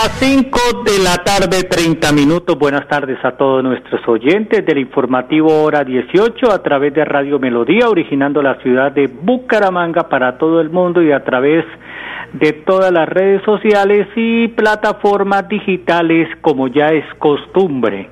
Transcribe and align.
Las 0.00 0.12
5 0.20 0.84
de 0.84 1.02
la 1.02 1.16
tarde, 1.24 1.64
30 1.64 2.12
minutos. 2.12 2.56
Buenas 2.56 2.86
tardes 2.86 3.18
a 3.24 3.32
todos 3.32 3.64
nuestros 3.64 4.00
oyentes 4.06 4.64
del 4.64 4.78
informativo 4.78 5.64
Hora 5.64 5.82
18 5.82 6.52
a 6.52 6.62
través 6.62 6.94
de 6.94 7.04
Radio 7.04 7.40
Melodía, 7.40 7.88
originando 7.88 8.40
la 8.40 8.62
ciudad 8.62 8.92
de 8.92 9.08
Bucaramanga 9.08 10.08
para 10.08 10.38
todo 10.38 10.60
el 10.60 10.70
mundo 10.70 11.02
y 11.02 11.10
a 11.10 11.24
través 11.24 11.64
de 12.32 12.52
todas 12.52 12.92
las 12.92 13.08
redes 13.08 13.42
sociales 13.42 14.06
y 14.14 14.46
plataformas 14.46 15.48
digitales 15.48 16.28
como 16.42 16.68
ya 16.68 16.90
es 16.90 17.04
costumbre. 17.18 18.08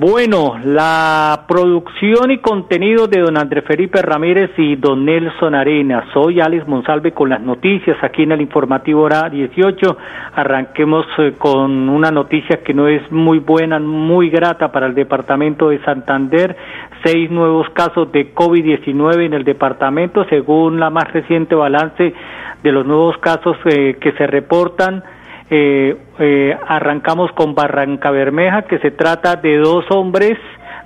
Bueno, 0.00 0.54
la 0.64 1.44
producción 1.48 2.30
y 2.30 2.38
contenido 2.38 3.08
de 3.08 3.18
don 3.18 3.36
Andrés 3.36 3.64
Felipe 3.66 4.00
Ramírez 4.00 4.52
y 4.56 4.76
don 4.76 5.04
Nelson 5.04 5.56
Arenas. 5.56 6.04
Soy 6.14 6.40
Alex 6.40 6.68
Monsalve 6.68 7.10
con 7.10 7.30
las 7.30 7.40
noticias 7.40 7.96
aquí 8.00 8.22
en 8.22 8.30
el 8.30 8.40
informativo 8.40 9.02
hora 9.02 9.28
18. 9.28 9.98
Arranquemos 10.36 11.04
eh, 11.18 11.34
con 11.36 11.88
una 11.88 12.12
noticia 12.12 12.62
que 12.62 12.74
no 12.74 12.86
es 12.86 13.10
muy 13.10 13.40
buena, 13.40 13.80
muy 13.80 14.30
grata 14.30 14.70
para 14.70 14.86
el 14.86 14.94
departamento 14.94 15.70
de 15.70 15.82
Santander. 15.82 16.56
Seis 17.02 17.28
nuevos 17.28 17.68
casos 17.70 18.12
de 18.12 18.32
COVID-19 18.32 19.26
en 19.26 19.34
el 19.34 19.42
departamento, 19.42 20.24
según 20.26 20.78
la 20.78 20.90
más 20.90 21.12
reciente 21.12 21.56
balance 21.56 22.14
de 22.62 22.70
los 22.70 22.86
nuevos 22.86 23.18
casos 23.18 23.56
eh, 23.64 23.96
que 24.00 24.12
se 24.12 24.28
reportan 24.28 25.02
eh, 25.50 25.96
eh, 26.18 26.56
arrancamos 26.66 27.32
con 27.32 27.54
Barranca 27.54 28.10
Bermeja, 28.10 28.62
que 28.62 28.78
se 28.78 28.90
trata 28.90 29.36
de 29.36 29.58
dos 29.58 29.84
hombres 29.90 30.38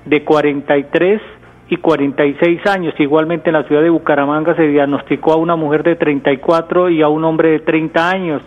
de 0.05 0.25
43 0.25 1.21
y 1.73 1.79
46 1.79 2.67
años. 2.67 2.93
Igualmente 2.99 3.49
en 3.49 3.55
la 3.55 3.63
ciudad 3.63 3.81
de 3.81 3.89
Bucaramanga 3.89 4.55
se 4.55 4.69
diagnosticó 4.69 5.33
a 5.33 5.37
una 5.37 5.57
mujer 5.57 5.83
de 5.83 5.97
34 5.97 6.91
y 6.91 7.01
a 7.01 7.09
un 7.09 7.25
hombre 7.25 7.53
de 7.53 7.61
30 7.61 8.11
años. 8.11 8.43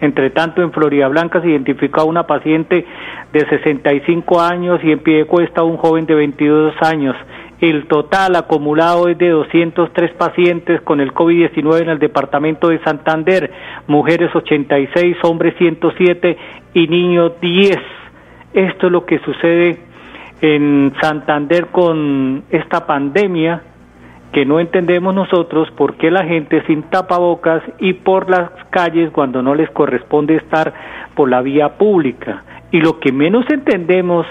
Entre 0.00 0.30
tanto, 0.30 0.62
en 0.62 0.70
Florida 0.70 1.08
Blanca 1.08 1.40
se 1.40 1.48
identificó 1.48 2.02
a 2.02 2.04
una 2.04 2.28
paciente 2.28 2.86
de 3.32 3.40
65 3.48 4.40
años 4.40 4.78
y 4.84 4.92
en 4.92 5.00
pie 5.00 5.16
de 5.16 5.24
cuesta 5.24 5.62
a 5.62 5.64
un 5.64 5.76
joven 5.76 6.06
de 6.06 6.14
22 6.14 6.74
años. 6.82 7.16
El 7.60 7.88
total 7.88 8.36
acumulado 8.36 9.08
es 9.08 9.18
de 9.18 9.30
203 9.30 10.12
pacientes 10.12 10.80
con 10.82 11.00
el 11.00 11.12
COVID-19 11.12 11.82
en 11.82 11.88
el 11.88 11.98
departamento 11.98 12.68
de 12.68 12.78
Santander, 12.84 13.50
mujeres 13.88 14.30
86, 14.32 15.16
hombres 15.24 15.56
107 15.58 16.38
y 16.74 16.86
niños 16.86 17.32
10. 17.40 17.76
Esto 18.54 18.86
es 18.86 18.92
lo 18.92 19.04
que 19.04 19.18
sucede 19.18 19.87
en 20.40 20.92
Santander 21.00 21.68
con 21.68 22.44
esta 22.50 22.86
pandemia 22.86 23.62
que 24.32 24.44
no 24.44 24.60
entendemos 24.60 25.14
nosotros 25.14 25.70
por 25.72 25.96
qué 25.96 26.10
la 26.10 26.24
gente 26.24 26.62
sin 26.66 26.82
tapabocas 26.84 27.62
y 27.78 27.94
por 27.94 28.28
las 28.28 28.50
calles 28.70 29.10
cuando 29.10 29.42
no 29.42 29.54
les 29.54 29.70
corresponde 29.70 30.36
estar 30.36 30.72
por 31.14 31.30
la 31.30 31.40
vía 31.40 31.78
pública. 31.78 32.42
Y 32.70 32.80
lo 32.80 33.00
que 33.00 33.10
menos 33.10 33.46
entendemos 33.48 34.26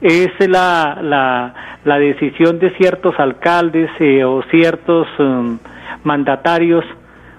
es 0.00 0.30
la, 0.48 0.98
la, 1.02 1.54
la 1.84 1.98
decisión 1.98 2.58
de 2.58 2.70
ciertos 2.76 3.18
alcaldes 3.18 3.90
eh, 3.98 4.24
o 4.24 4.42
ciertos 4.50 5.08
um, 5.18 5.58
mandatarios 6.04 6.84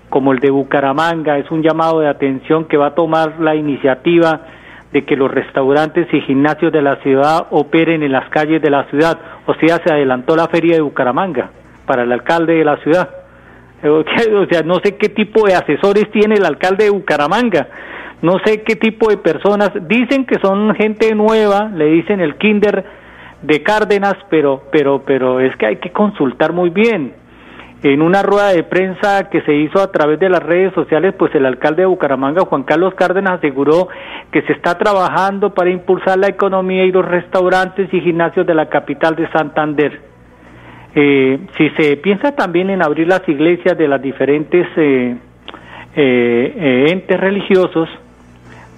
como 0.10 0.34
el 0.34 0.40
de 0.40 0.52
Bucaramanga, 0.52 1.38
es 1.38 1.50
un 1.52 1.64
llamado 1.64 2.02
de 2.02 2.10
atención 2.10 2.66
que 2.66 2.76
va 2.76 2.88
a 2.88 2.96
tomar 2.96 3.40
la 3.40 3.56
iniciativa 3.56 4.42
de 4.92 5.06
que 5.06 5.16
los 5.16 5.32
restaurantes 5.32 6.08
y 6.14 6.22
gimnasios 6.22 6.72
de 6.72 6.82
la 6.82 6.98
ciudad 6.98 7.48
operen 7.52 8.04
en 8.04 8.12
las 8.12 8.30
calles 8.30 8.62
de 8.62 8.70
la 8.70 8.84
ciudad. 8.90 9.18
O 9.46 9.54
sea, 9.56 9.78
se 9.78 9.92
adelantó 9.92 10.36
la 10.36 10.48
feria 10.48 10.76
de 10.76 10.82
Bucaramanga 10.82 11.50
para 11.86 12.04
el 12.04 12.12
alcalde 12.12 12.56
de 12.56 12.66
la 12.66 12.78
ciudad. 12.78 13.10
O 13.84 14.46
sea, 14.48 14.62
no 14.62 14.76
sé 14.76 14.96
qué 14.96 15.10
tipo 15.10 15.48
de 15.48 15.56
asesores 15.56 16.12
tiene 16.12 16.36
el 16.36 16.46
alcalde 16.46 16.84
de 16.84 16.92
Bucaramanga 16.92 17.68
no 18.22 18.38
sé 18.46 18.62
qué 18.62 18.76
tipo 18.76 19.10
de 19.10 19.18
personas, 19.18 19.72
dicen 19.88 20.26
que 20.26 20.40
son 20.40 20.76
gente 20.76 21.14
nueva, 21.16 21.72
le 21.74 21.86
dicen 21.86 22.20
el 22.20 22.36
kinder 22.36 22.86
de 23.42 23.64
Cárdenas, 23.64 24.16
pero, 24.30 24.64
pero, 24.72 25.04
pero 25.06 25.40
es 25.40 25.56
que 25.56 25.66
hay 25.66 25.76
que 25.78 25.92
consultar 25.92 26.54
muy 26.54 26.70
bien. 26.70 27.14
En 27.84 28.04
una 28.04 28.22
rueda 28.22 28.50
de 28.50 28.64
prensa 28.64 29.30
que 29.30 29.42
se 29.42 29.56
hizo 29.56 29.82
a 29.82 29.92
través 29.92 30.20
de 30.20 30.30
las 30.30 30.44
redes 30.44 30.72
sociales, 30.74 31.16
pues 31.18 31.34
el 31.34 31.48
alcalde 31.48 31.82
de 31.82 31.88
Bucaramanga, 31.88 32.46
Juan 32.46 32.64
Carlos 32.64 32.94
Cárdenas, 32.94 33.40
aseguró 33.40 33.88
que 34.32 34.44
se 34.44 34.54
está 34.54 34.78
trabajando 34.78 35.56
para 35.56 35.72
impulsar 35.72 36.20
la 36.20 36.28
economía 36.28 36.84
y 36.84 36.92
los 36.92 37.04
restaurantes 37.04 37.92
y 37.92 38.02
gimnasios 38.02 38.46
de 38.46 38.54
la 38.54 38.70
capital 38.70 39.16
de 39.16 39.28
Santander. 39.32 40.00
Eh, 40.94 41.40
si 41.58 41.70
se 41.72 41.98
piensa 41.98 42.36
también 42.36 42.70
en 42.70 42.84
abrir 42.84 43.08
las 43.08 43.28
iglesias 43.28 43.76
de 43.78 43.88
las 43.88 44.02
diferentes 44.02 44.68
eh, 44.76 45.18
eh, 45.96 46.86
entes 46.90 47.20
religiosos, 47.20 47.90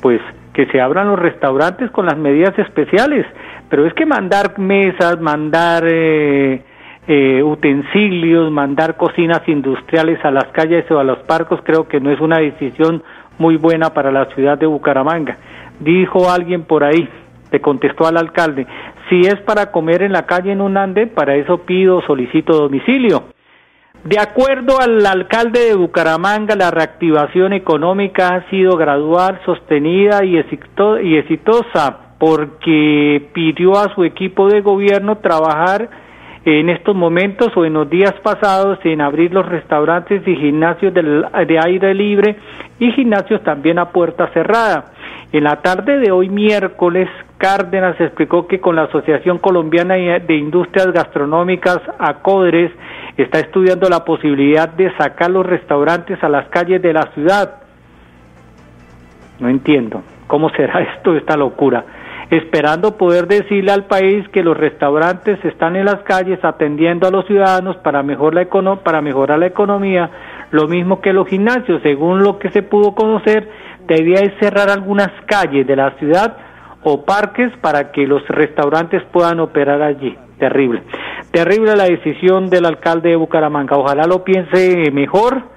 pues 0.02 0.22
que 0.54 0.68
se 0.68 0.80
abran 0.80 1.08
los 1.08 1.20
restaurantes 1.20 1.92
con 1.92 2.06
las 2.06 2.18
medidas 2.18 2.58
especiales, 2.58 3.26
pero 3.70 3.86
es 3.86 3.94
que 3.96 4.06
mandar 4.06 4.60
mesas, 4.60 5.20
mandar 5.20 5.84
eh, 5.88 6.62
eh, 7.08 7.44
utensilios, 7.44 8.52
mandar 8.52 8.96
cocinas 8.98 9.42
industriales 9.48 10.24
a 10.24 10.32
las 10.32 10.46
calles 10.54 10.90
o 10.92 11.00
a 11.00 11.04
los 11.04 11.20
parcos, 11.20 11.60
creo 11.64 11.88
que 11.88 12.00
no 12.00 12.12
es 12.12 12.20
una 12.20 12.40
decisión 12.40 13.04
muy 13.38 13.58
buena 13.58 13.94
para 13.94 14.12
la 14.12 14.26
ciudad 14.34 14.58
de 14.58 14.66
Bucaramanga. 14.66 15.38
Dijo 15.80 16.32
alguien 16.32 16.64
por 16.64 16.84
ahí, 16.84 17.10
le 17.52 17.62
contestó 17.62 18.08
al 18.08 18.18
alcalde, 18.18 18.66
si 19.10 19.22
es 19.22 19.36
para 19.42 19.72
comer 19.72 20.02
en 20.02 20.14
la 20.14 20.26
calle 20.26 20.52
en 20.52 20.62
un 20.62 20.78
ande, 20.78 21.08
para 21.08 21.36
eso 21.36 21.60
pido, 21.60 22.02
solicito 22.02 22.54
domicilio. 22.54 23.26
De 24.04 24.20
acuerdo 24.20 24.82
al 24.82 25.06
alcalde 25.06 25.62
de 25.62 25.76
Bucaramanga, 25.76 26.56
la 26.56 26.72
reactivación 26.72 27.54
económica 27.54 28.36
ha 28.36 28.50
sido 28.50 28.76
gradual, 28.76 29.40
sostenida 29.46 30.26
y, 30.26 30.38
exitosa 30.38 32.16
porque 32.20 33.30
pidió 33.34 33.78
a 33.78 33.94
su 33.96 34.04
equipo 34.04 34.50
de 34.50 34.62
gobierno 34.62 35.20
trabajar 35.20 35.90
en 36.46 36.70
estos 36.70 36.96
momentos 36.96 37.56
o 37.56 37.66
en 37.66 37.74
los 37.74 37.90
días 37.90 38.14
pasados 38.22 38.80
en 38.84 39.02
abrir 39.02 39.34
los 39.34 39.46
restaurantes 39.46 40.28
y 40.28 40.36
gimnasios 40.36 40.94
de 40.94 41.60
aire 41.64 41.94
libre 41.94 42.36
y 42.80 42.92
gimnasios 42.92 43.42
también 43.44 43.80
a 43.80 43.92
puerta 43.92 44.28
cerrada. 44.34 44.92
En 45.32 45.46
la 45.46 45.62
tarde 45.62 45.98
de 46.00 46.12
hoy 46.12 46.30
miércoles, 46.30 47.10
Cárdenas 47.38 48.00
explicó 48.00 48.46
que 48.46 48.60
con 48.60 48.76
la 48.76 48.84
Asociación 48.84 49.40
Colombiana 49.40 49.96
de 49.96 50.36
Industrias 50.36 50.92
Gastronómicas, 50.92 51.80
ACODRES, 51.98 52.72
está 53.18 53.40
estudiando 53.40 53.90
la 53.90 54.06
posibilidad 54.06 54.70
de 54.70 54.96
sacar 54.98 55.32
los 55.32 55.46
restaurantes 55.46 56.24
a 56.24 56.30
las 56.30 56.48
calles 56.50 56.82
de 56.82 56.94
la 56.94 57.04
ciudad. 57.14 57.62
No 59.40 59.50
entiendo 59.50 60.04
cómo 60.28 60.50
será 60.50 60.82
esto, 60.96 61.16
esta 61.16 61.36
locura. 61.36 61.84
Esperando 62.34 62.98
poder 62.98 63.28
decirle 63.28 63.72
al 63.72 63.86
país 63.86 64.28
que 64.30 64.42
los 64.42 64.58
restaurantes 64.58 65.38
están 65.46 65.76
en 65.76 65.86
las 65.86 66.02
calles 66.02 66.40
atendiendo 66.44 67.08
a 67.08 67.12
los 67.12 67.28
ciudadanos 67.28 67.78
para, 67.84 68.04
para 68.84 69.02
mejorar 69.02 69.38
la 69.38 69.46
economía, 69.46 70.10
lo 70.50 70.68
mismo 70.68 71.00
que 71.00 71.14
los 71.14 71.28
gimnasios. 71.28 71.84
Según 71.84 72.24
lo 72.24 72.40
que 72.40 72.50
se 72.50 72.64
pudo 72.64 72.96
conocer, 72.96 73.48
debía 73.88 74.18
cerrar 74.40 74.72
algunas 74.72 75.12
calles 75.28 75.68
de 75.68 75.76
la 75.76 75.92
ciudad 76.00 76.38
o 76.82 77.06
parques 77.06 77.56
para 77.62 77.92
que 77.92 78.08
los 78.08 78.28
restaurantes 78.28 79.04
puedan 79.12 79.40
operar 79.40 79.84
allí. 79.84 80.18
Terrible. 80.40 80.82
Terrible 81.30 81.76
la 81.76 81.84
decisión 81.84 82.50
del 82.50 82.66
alcalde 82.66 83.10
de 83.10 83.16
Bucaramanga. 83.16 83.78
Ojalá 83.78 84.08
lo 84.08 84.24
piense 84.24 84.90
mejor. 84.92 85.53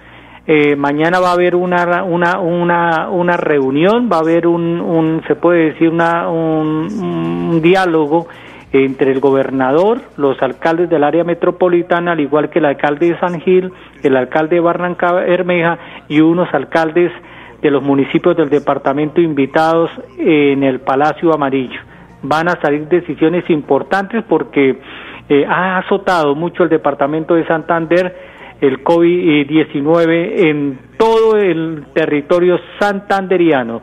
Eh, 0.49 0.77
mañana 0.77 1.19
va 1.19 1.31
a 1.31 1.33
haber 1.33 1.57
una, 1.57 2.05
una, 2.05 2.39
una, 2.39 3.11
una 3.11 3.37
reunión, 3.37 4.09
va 4.11 4.19
a 4.19 4.21
haber 4.21 4.47
un, 4.47 4.81
un 4.81 5.23
se 5.27 5.35
puede 5.35 5.73
decir, 5.73 5.89
una, 5.89 6.29
un, 6.29 7.61
diálogo 7.61 8.29
entre 8.73 9.11
el 9.11 9.19
gobernador, 9.19 10.03
los 10.17 10.41
alcaldes 10.41 10.89
del 10.89 11.03
área 11.03 11.25
metropolitana, 11.25 12.13
al 12.13 12.21
igual 12.21 12.51
que 12.51 12.61
el 12.61 12.67
alcalde 12.67 13.11
de 13.11 13.19
San 13.19 13.41
Gil, 13.41 13.73
el 14.05 14.17
alcalde 14.17 14.57
de 14.57 14.61
Barranca 14.61 15.13
Bermeja 15.13 15.79
y 16.09 16.21
unos 16.21 16.53
alcaldes 16.55 17.11
de 17.61 17.71
los 17.71 17.83
municipios 17.83 18.37
del 18.37 18.49
departamento 18.49 19.21
invitados 19.21 19.91
en 20.19 20.63
el 20.63 20.79
Palacio 20.81 21.35
Amarillo. 21.35 21.81
Van 22.23 22.49
a 22.49 22.61
salir 22.61 22.87
decisiones 22.87 23.49
importantes 23.51 24.23
porque 24.29 24.79
eh, 25.29 25.45
ha 25.49 25.79
azotado 25.79 26.37
mucho 26.37 26.63
el 26.63 26.69
departamento 26.69 27.35
de 27.35 27.47
Santander 27.47 28.36
el 28.61 28.83
COVID-19 28.83 30.49
en 30.49 30.79
todo 30.97 31.37
el 31.37 31.87
territorio 31.95 32.59
santanderiano. 32.79 33.83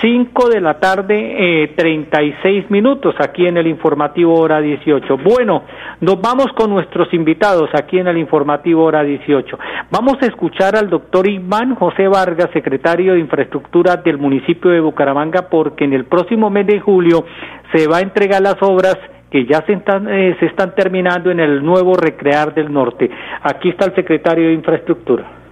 5 0.00 0.48
de 0.48 0.60
la 0.60 0.80
tarde, 0.80 1.62
eh, 1.62 1.68
36 1.76 2.70
minutos 2.70 3.14
aquí 3.18 3.46
en 3.46 3.56
el 3.56 3.66
informativo 3.66 4.34
hora 4.38 4.60
18. 4.60 5.16
Bueno, 5.18 5.62
nos 6.00 6.20
vamos 6.20 6.48
con 6.56 6.70
nuestros 6.70 7.12
invitados 7.14 7.70
aquí 7.74 7.98
en 7.98 8.08
el 8.08 8.18
informativo 8.18 8.84
hora 8.84 9.02
18. 9.02 9.58
Vamos 9.90 10.16
a 10.20 10.26
escuchar 10.26 10.76
al 10.76 10.90
doctor 10.90 11.26
Iván 11.26 11.74
José 11.74 12.08
Vargas, 12.08 12.50
secretario 12.52 13.14
de 13.14 13.20
Infraestructura 13.20 13.96
del 13.96 14.18
municipio 14.18 14.70
de 14.70 14.80
Bucaramanga, 14.80 15.48
porque 15.48 15.84
en 15.84 15.92
el 15.92 16.04
próximo 16.04 16.50
mes 16.50 16.66
de 16.66 16.80
julio 16.80 17.24
se 17.72 17.86
va 17.86 17.98
a 17.98 18.02
entregar 18.02 18.42
las 18.42 18.56
obras 18.60 18.98
que 19.34 19.44
ya 19.46 19.64
se 19.66 19.72
están, 19.72 20.06
eh, 20.08 20.36
se 20.38 20.46
están 20.46 20.76
terminando 20.76 21.28
en 21.28 21.40
el 21.40 21.60
nuevo 21.60 21.96
Recrear 21.96 22.54
del 22.54 22.72
Norte. 22.72 23.10
Aquí 23.42 23.70
está 23.70 23.86
el 23.86 23.94
secretario 23.96 24.46
de 24.46 24.52
Infraestructura. 24.52 25.43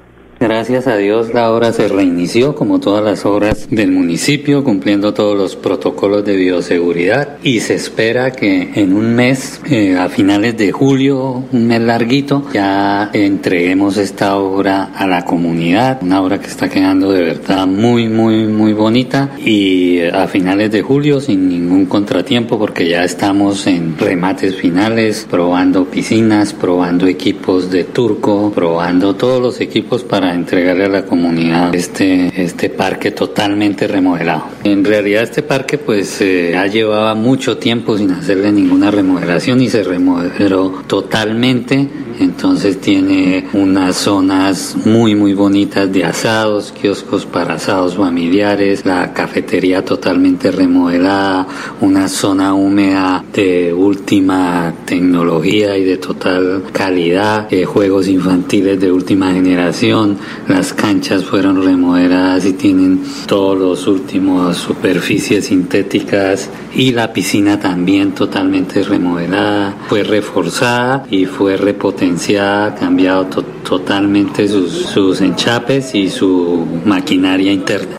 Gracias 0.42 0.88
a 0.88 0.96
Dios 0.96 1.32
la 1.32 1.52
obra 1.52 1.72
se 1.72 1.86
reinició 1.86 2.56
como 2.56 2.80
todas 2.80 3.04
las 3.04 3.24
obras 3.24 3.68
del 3.70 3.92
municipio, 3.92 4.64
cumpliendo 4.64 5.14
todos 5.14 5.38
los 5.38 5.54
protocolos 5.54 6.24
de 6.24 6.34
bioseguridad. 6.34 7.38
Y 7.44 7.60
se 7.60 7.74
espera 7.74 8.32
que 8.32 8.72
en 8.74 8.92
un 8.92 9.14
mes, 9.14 9.60
eh, 9.70 9.96
a 9.96 10.08
finales 10.08 10.56
de 10.58 10.72
julio, 10.72 11.44
un 11.52 11.68
mes 11.68 11.80
larguito, 11.80 12.44
ya 12.52 13.10
entreguemos 13.12 13.96
esta 13.98 14.36
obra 14.36 14.90
a 14.96 15.06
la 15.06 15.24
comunidad, 15.24 16.02
una 16.02 16.20
obra 16.20 16.40
que 16.40 16.48
está 16.48 16.68
quedando 16.68 17.12
de 17.12 17.22
verdad 17.22 17.68
muy, 17.68 18.08
muy, 18.08 18.48
muy 18.48 18.72
bonita. 18.72 19.36
Y 19.38 20.00
a 20.00 20.26
finales 20.26 20.72
de 20.72 20.82
julio 20.82 21.20
sin 21.20 21.48
ningún 21.48 21.86
contratiempo 21.86 22.58
porque 22.58 22.88
ya 22.88 23.04
estamos 23.04 23.68
en 23.68 23.96
remates 23.96 24.56
finales, 24.56 25.24
probando 25.30 25.84
piscinas, 25.84 26.52
probando 26.52 27.06
equipos 27.06 27.70
de 27.70 27.84
turco, 27.84 28.50
probando 28.52 29.14
todos 29.14 29.40
los 29.40 29.60
equipos 29.60 30.02
para 30.02 30.31
entregarle 30.34 30.84
a 30.84 30.88
la 30.88 31.04
comunidad 31.04 31.74
este, 31.74 32.32
este 32.42 32.70
parque 32.70 33.10
totalmente 33.10 33.86
remodelado. 33.86 34.44
En 34.64 34.84
realidad 34.84 35.22
este 35.24 35.42
parque 35.42 35.78
pues 35.78 36.20
eh, 36.20 36.50
ya 36.52 36.66
llevaba 36.66 37.14
mucho 37.14 37.58
tiempo 37.58 37.96
sin 37.96 38.10
hacerle 38.10 38.52
ninguna 38.52 38.90
remodelación 38.90 39.60
y 39.60 39.68
se 39.68 39.82
remodeló 39.82 40.82
totalmente, 40.86 41.88
entonces 42.20 42.80
tiene 42.80 43.46
unas 43.52 43.96
zonas 43.96 44.76
muy 44.84 45.14
muy 45.14 45.34
bonitas 45.34 45.92
de 45.92 46.04
asados, 46.04 46.72
kioscos 46.72 47.26
para 47.26 47.54
asados 47.54 47.96
familiares, 47.96 48.84
la 48.84 49.12
cafetería 49.12 49.84
totalmente 49.84 50.50
remodelada, 50.50 51.46
una 51.80 52.08
zona 52.08 52.54
húmeda 52.54 53.24
de 53.32 53.72
última 53.72 54.72
tecnología 54.84 55.76
y 55.76 55.84
de 55.84 55.96
total 55.96 56.64
calidad, 56.72 57.52
eh, 57.52 57.64
juegos 57.64 58.08
infantiles 58.08 58.80
de 58.80 58.92
última 58.92 59.32
generación, 59.32 60.18
las 60.48 60.72
canchas 60.72 61.24
fueron 61.24 61.64
remodeladas 61.64 62.44
y 62.46 62.52
tienen 62.52 63.02
todos 63.26 63.58
los 63.58 63.86
últimos 63.86 64.56
superficies 64.56 65.46
sintéticas 65.46 66.50
y 66.74 66.92
la 66.92 67.12
piscina 67.12 67.58
también 67.60 68.12
totalmente 68.12 68.82
remodelada, 68.82 69.74
fue 69.88 70.02
reforzada 70.02 71.04
y 71.10 71.26
fue 71.26 71.56
repotenciada, 71.56 72.74
cambiado 72.74 73.26
totalmente 73.26 74.48
sus, 74.48 74.72
sus 74.72 75.20
enchapes 75.20 75.94
y 75.94 76.10
su 76.10 76.66
maquinaria 76.84 77.52
interna. 77.52 77.96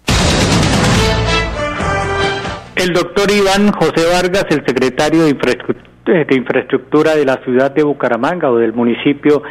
El 2.75 2.91
doctor 2.91 3.31
Iván 3.31 3.71
José 3.71 4.05
Vargas, 4.11 4.45
el 4.49 4.65
secretario 4.65 5.23
de 5.23 6.35
infraestructura 6.35 7.15
de 7.15 7.25
la 7.25 7.37
ciudad 7.43 7.71
de 7.71 7.83
Bucaramanga 7.83 8.51
o 8.51 8.57
del 8.57 8.73
municipio 8.73 9.41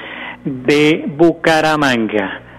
de 0.45 1.05
Bucaramanga. 1.17 2.52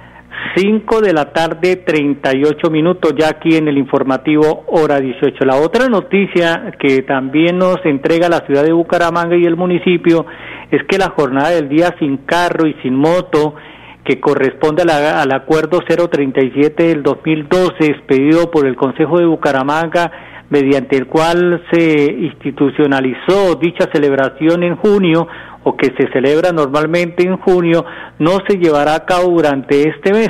5 0.55 1.01
de 1.01 1.13
la 1.13 1.31
tarde, 1.33 1.77
38 1.77 2.69
minutos, 2.69 3.13
ya 3.17 3.29
aquí 3.29 3.55
en 3.55 3.67
el 3.67 3.77
informativo 3.77 4.65
hora 4.67 4.99
18. 4.99 5.45
La 5.45 5.57
otra 5.57 5.87
noticia 5.87 6.73
que 6.79 7.01
también 7.03 7.57
nos 7.57 7.77
entrega 7.85 8.29
la 8.29 8.45
ciudad 8.45 8.63
de 8.63 8.73
Bucaramanga 8.73 9.35
y 9.35 9.45
el 9.45 9.55
municipio 9.55 10.25
es 10.71 10.83
que 10.83 10.97
la 10.97 11.09
jornada 11.09 11.49
del 11.49 11.69
día 11.69 11.95
sin 11.99 12.17
carro 12.17 12.67
y 12.67 12.73
sin 12.81 12.95
moto, 12.95 13.55
que 14.03 14.19
corresponde 14.19 14.83
al 14.83 15.31
acuerdo 15.31 15.79
037 15.79 16.83
del 16.83 17.03
2012, 17.03 17.85
expedido 17.85 18.51
por 18.51 18.67
el 18.67 18.75
Consejo 18.75 19.19
de 19.19 19.25
Bucaramanga, 19.25 20.11
mediante 20.49 20.97
el 20.97 21.07
cual 21.07 21.63
se 21.71 22.11
institucionalizó 22.11 23.55
dicha 23.55 23.89
celebración 23.91 24.63
en 24.63 24.75
junio, 24.75 25.27
o 25.63 25.75
que 25.75 25.93
se 25.97 26.11
celebra 26.11 26.51
normalmente 26.51 27.23
en 27.23 27.37
junio 27.37 27.85
no 28.19 28.39
se 28.47 28.57
llevará 28.57 28.95
a 28.95 29.05
cabo 29.05 29.29
durante 29.29 29.89
este 29.89 30.13
mes. 30.13 30.29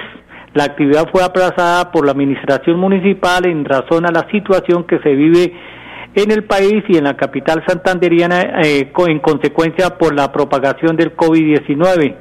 La 0.54 0.66
actividad 0.66 1.10
fue 1.12 1.24
aplazada 1.24 1.92
por 1.92 2.06
la 2.06 2.12
administración 2.12 2.80
municipal 2.80 3.46
en 3.48 3.66
razón 3.66 4.06
a 4.06 4.12
la 4.12 4.30
situación 4.30 4.84
que 4.84 5.00
se 5.00 5.10
vive 5.10 5.54
en 6.16 6.32
el 6.32 6.44
país 6.44 6.84
y 6.88 6.98
en 6.98 7.06
la 7.06 7.18
capital 7.18 7.64
santanderiana 7.68 8.62
eh, 8.64 8.92
en 9.08 9.20
consecuencia 9.20 9.98
por 9.98 10.16
la 10.16 10.32
propagación 10.32 10.96
del 10.96 11.16
COVID-19. 11.16 12.16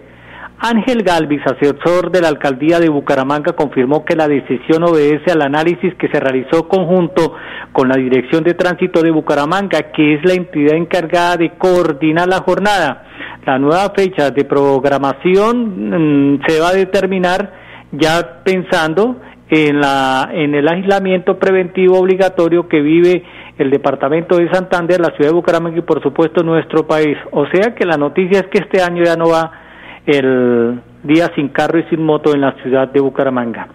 Ángel 0.65 1.03
Galvis, 1.03 1.43
asesor 1.45 2.13
de 2.13 2.21
la 2.21 2.29
alcaldía 2.29 2.79
de 2.79 2.89
Bucaramanga, 2.89 3.55
confirmó 3.55 4.05
que 4.05 4.15
la 4.15 4.29
decisión 4.29 4.85
obedece 4.85 5.33
al 5.33 5.43
análisis 5.43 5.93
que 5.97 6.07
se 6.07 6.21
realizó 6.21 6.69
conjunto 6.69 7.35
con 7.73 7.89
la 7.89 7.97
Dirección 7.97 8.45
de 8.45 8.55
Tránsito 8.55 9.03
de 9.03 9.11
Bucaramanga, 9.11 9.91
que 9.91 10.15
es 10.15 10.25
la 10.25 10.35
entidad 10.35 10.77
encargada 10.77 11.37
de 11.37 11.51
coordinar 11.59 12.29
la 12.29 12.39
jornada. 12.43 13.03
La 13.45 13.59
nueva 13.59 13.91
fecha 13.91 14.31
de 14.31 14.45
programación 14.45 16.37
mm, 16.37 16.43
se 16.47 16.61
va 16.61 16.69
a 16.69 16.75
determinar 16.75 17.53
ya 17.91 18.45
pensando 18.45 19.17
en, 19.49 19.81
la, 19.81 20.31
en 20.33 20.55
el 20.55 20.69
aislamiento 20.69 21.41
preventivo 21.41 21.99
obligatorio 21.99 22.69
que 22.69 22.81
vive 22.81 23.25
el 23.59 23.69
departamento 23.69 24.37
de 24.37 24.49
Santander, 24.53 25.01
la 25.01 25.11
ciudad 25.17 25.31
de 25.31 25.35
Bucaramanga 25.35 25.79
y 25.79 25.83
por 25.83 26.01
supuesto 26.01 26.45
nuestro 26.45 26.87
país. 26.87 27.19
O 27.33 27.47
sea 27.47 27.75
que 27.75 27.85
la 27.85 27.97
noticia 27.97 28.39
es 28.39 28.47
que 28.47 28.59
este 28.59 28.81
año 28.81 29.03
ya 29.03 29.17
no 29.17 29.29
va 29.29 29.62
el 30.07 30.81
día 31.03 31.31
sin 31.35 31.49
carro 31.49 31.79
y 31.79 31.85
sin 31.85 32.03
moto 32.05 32.35
en 32.35 32.41
la 32.41 32.53
ciudad 32.63 32.89
de 32.89 33.01
Bucaramanga. 33.01 33.69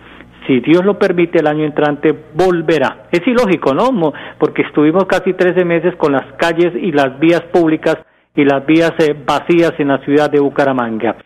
Si 0.47 0.61
Dios 0.61 0.85
lo 0.85 0.97
permite, 0.97 1.39
el 1.39 1.47
año 1.47 1.65
entrante 1.65 2.15
volverá. 2.33 3.07
Es 3.11 3.25
ilógico, 3.27 3.73
¿no? 3.73 4.13
Porque 4.39 4.61
estuvimos 4.61 5.05
casi 5.05 5.33
13 5.33 5.65
meses 5.65 5.95
con 5.97 6.13
las 6.13 6.33
calles 6.37 6.73
y 6.81 6.91
las 6.93 7.19
vías 7.19 7.41
públicas 7.51 7.97
y 8.33 8.45
las 8.45 8.65
vías 8.65 8.93
eh, 8.99 9.15
vacías 9.25 9.73
en 9.77 9.89
la 9.89 9.97
ciudad 10.05 10.29
de 10.31 10.39
Bucaramanga. 10.39 11.17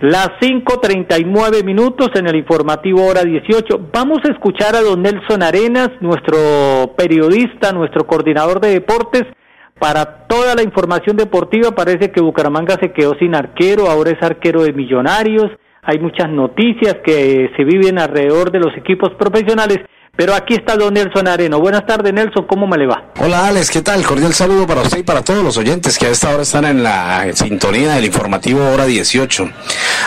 Las 0.00 0.30
5.39 0.40 1.64
minutos 1.64 2.10
en 2.16 2.26
el 2.26 2.34
informativo 2.34 3.06
hora 3.06 3.22
18. 3.22 3.90
Vamos 3.92 4.18
a 4.24 4.32
escuchar 4.32 4.74
a 4.74 4.80
don 4.80 5.02
Nelson 5.02 5.42
Arenas, 5.42 5.90
nuestro 6.00 6.94
periodista, 6.96 7.70
nuestro 7.72 8.04
coordinador 8.04 8.60
de 8.60 8.70
deportes, 8.70 9.22
para 9.78 10.26
toda 10.26 10.54
la 10.54 10.62
información 10.62 11.16
deportiva 11.16 11.72
parece 11.72 12.10
que 12.10 12.22
Bucaramanga 12.22 12.76
se 12.80 12.92
quedó 12.92 13.14
sin 13.18 13.34
arquero, 13.34 13.88
ahora 13.88 14.10
es 14.10 14.22
arquero 14.22 14.62
de 14.62 14.72
Millonarios. 14.72 15.50
Hay 15.82 15.98
muchas 15.98 16.30
noticias 16.30 16.96
que 17.04 17.50
se 17.56 17.64
viven 17.64 17.98
alrededor 17.98 18.50
de 18.50 18.60
los 18.60 18.74
equipos 18.76 19.10
profesionales 19.18 19.78
pero 20.16 20.34
aquí 20.34 20.54
está 20.54 20.76
don 20.76 20.94
Nelson 20.94 21.26
Areno. 21.26 21.58
Buenas 21.60 21.86
tardes, 21.86 22.12
Nelson, 22.12 22.46
¿cómo 22.46 22.66
me 22.66 22.78
le 22.78 22.86
va? 22.86 23.04
Hola, 23.18 23.48
Alex, 23.48 23.70
¿qué 23.70 23.82
tal? 23.82 24.04
Cordial 24.04 24.32
saludo 24.32 24.66
para 24.66 24.82
usted 24.82 24.98
y 24.98 25.02
para 25.02 25.22
todos 25.22 25.42
los 25.42 25.56
oyentes 25.56 25.98
que 25.98 26.06
a 26.06 26.10
esta 26.10 26.32
hora 26.32 26.42
están 26.42 26.64
en 26.64 26.82
la 26.82 27.26
sintonía 27.34 27.94
del 27.94 28.04
informativo 28.04 28.64
hora 28.70 28.86
18. 28.86 29.50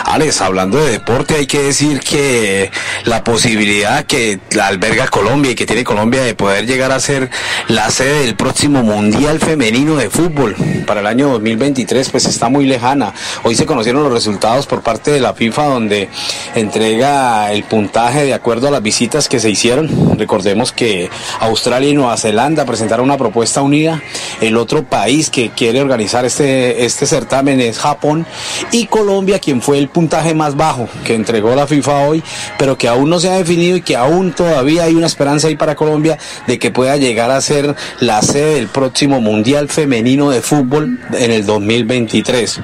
Alex, 0.04 0.40
hablando 0.40 0.78
de 0.78 0.92
deporte, 0.92 1.34
hay 1.34 1.46
que 1.46 1.60
decir 1.60 2.00
que 2.00 2.70
la 3.04 3.22
posibilidad 3.22 4.04
que 4.04 4.40
alberga 4.60 5.08
Colombia 5.08 5.52
y 5.52 5.54
que 5.54 5.66
tiene 5.66 5.84
Colombia 5.84 6.22
de 6.22 6.34
poder 6.34 6.66
llegar 6.66 6.92
a 6.92 7.00
ser 7.00 7.30
la 7.68 7.90
sede 7.90 8.24
del 8.24 8.36
próximo 8.36 8.82
Mundial 8.82 9.40
Femenino 9.40 9.96
de 9.96 10.08
Fútbol 10.08 10.56
para 10.86 11.00
el 11.00 11.06
año 11.06 11.28
2023, 11.28 12.08
pues 12.10 12.24
está 12.24 12.48
muy 12.48 12.66
lejana. 12.66 13.12
Hoy 13.42 13.54
se 13.54 13.66
conocieron 13.66 14.02
los 14.04 14.12
resultados 14.12 14.66
por 14.66 14.82
parte 14.82 15.10
de 15.10 15.20
la 15.20 15.34
FIFA, 15.34 15.66
donde 15.66 16.08
entrega 16.54 17.52
el 17.52 17.64
puntaje 17.64 18.24
de 18.24 18.34
acuerdo 18.34 18.68
a 18.68 18.70
las 18.70 18.82
visitas 18.82 19.28
que 19.28 19.38
se 19.40 19.50
hicieron 19.50 19.97
Recordemos 20.16 20.72
que 20.72 21.08
Australia 21.40 21.90
y 21.90 21.94
Nueva 21.94 22.16
Zelanda 22.16 22.64
presentaron 22.64 23.04
una 23.04 23.16
propuesta 23.16 23.62
unida. 23.62 24.02
El 24.40 24.56
otro 24.56 24.84
país 24.84 25.30
que 25.30 25.50
quiere 25.50 25.80
organizar 25.80 26.24
este, 26.24 26.84
este 26.84 27.06
certamen 27.06 27.60
es 27.60 27.78
Japón 27.78 28.26
y 28.72 28.86
Colombia, 28.86 29.38
quien 29.38 29.62
fue 29.62 29.78
el 29.78 29.88
puntaje 29.88 30.34
más 30.34 30.56
bajo 30.56 30.88
que 31.04 31.14
entregó 31.14 31.54
la 31.54 31.66
FIFA 31.66 32.08
hoy, 32.08 32.22
pero 32.58 32.76
que 32.76 32.88
aún 32.88 33.10
no 33.10 33.20
se 33.20 33.30
ha 33.30 33.36
definido 33.36 33.76
y 33.76 33.82
que 33.82 33.96
aún 33.96 34.32
todavía 34.32 34.84
hay 34.84 34.94
una 34.94 35.06
esperanza 35.06 35.48
ahí 35.48 35.56
para 35.56 35.74
Colombia 35.74 36.18
de 36.46 36.58
que 36.58 36.70
pueda 36.70 36.96
llegar 36.96 37.30
a 37.30 37.40
ser 37.40 37.74
la 38.00 38.22
sede 38.22 38.54
del 38.54 38.68
próximo 38.68 39.20
Mundial 39.20 39.68
Femenino 39.68 40.30
de 40.30 40.42
Fútbol 40.42 40.98
en 41.12 41.30
el 41.30 41.46
2023. 41.46 42.60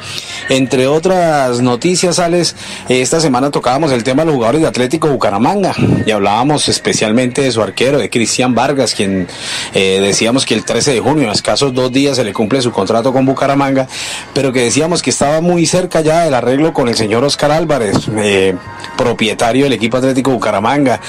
Entre 0.50 0.86
otras 0.86 1.60
noticias, 1.60 2.18
Alex, 2.18 2.54
esta 2.88 3.20
semana 3.20 3.50
tocábamos 3.50 3.92
el 3.92 4.04
tema 4.04 4.22
de 4.22 4.26
los 4.26 4.34
jugadores 4.34 4.62
de 4.62 4.68
Atlético 4.68 5.08
Bucaramanga 5.08 5.74
y 6.06 6.10
hablábamos 6.10 6.68
especialmente 6.68 7.23
de 7.32 7.52
su 7.52 7.62
arquero, 7.62 7.98
de 7.98 8.10
Cristian 8.10 8.54
Vargas, 8.54 8.94
quien 8.94 9.26
eh, 9.72 10.00
decíamos 10.00 10.44
que 10.44 10.54
el 10.54 10.64
13 10.64 10.92
de 10.92 11.00
junio, 11.00 11.24
en 11.24 11.30
escasos 11.30 11.72
dos 11.74 11.92
días, 11.92 12.16
se 12.16 12.24
le 12.24 12.32
cumple 12.32 12.60
su 12.60 12.72
contrato 12.72 13.12
con 13.12 13.24
Bucaramanga, 13.24 13.88
pero 14.34 14.52
que 14.52 14.60
decíamos 14.60 15.02
que 15.02 15.10
estaba 15.10 15.40
muy 15.40 15.66
cerca 15.66 16.00
ya 16.00 16.24
del 16.24 16.34
arreglo 16.34 16.72
con 16.72 16.88
el 16.88 16.94
señor 16.94 17.24
Oscar 17.24 17.52
Álvarez, 17.52 17.96
eh, 18.16 18.54
propietario 18.96 19.64
del 19.64 19.72
equipo 19.72 19.96
Atlético 19.96 20.30
Bucaramanga. 20.30 21.00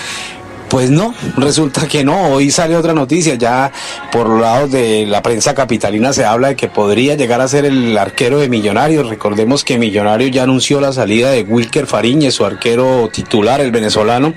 Pues 0.70 0.90
no, 0.90 1.14
resulta 1.38 1.88
que 1.88 2.04
no. 2.04 2.30
Hoy 2.30 2.52
sale 2.52 2.76
otra 2.76 2.94
noticia. 2.94 3.36
Ya 3.36 3.72
por 4.12 4.40
lado 4.40 4.68
de 4.68 5.06
la 5.06 5.22
prensa 5.22 5.54
capitalina 5.54 6.12
se 6.12 6.26
habla 6.26 6.50
de 6.50 6.56
que 6.56 6.68
podría 6.68 7.16
llegar 7.16 7.40
a 7.40 7.48
ser 7.48 7.66
el 7.66 7.98
arquero 7.98 8.40
de 8.40 8.50
Millonarios. 8.50 9.08
Recordemos 9.08 9.64
que 9.64 9.78
Millonarios 9.78 10.32
ya 10.32 10.44
anunció 10.44 10.82
la 10.82 10.92
salida 10.92 11.30
de 11.32 11.44
Wilker 11.44 11.88
Fariñez, 11.88 12.34
su 12.34 12.46
arquero 12.46 13.10
titular, 13.14 13.62
el 13.62 13.72
venezolano. 13.72 14.34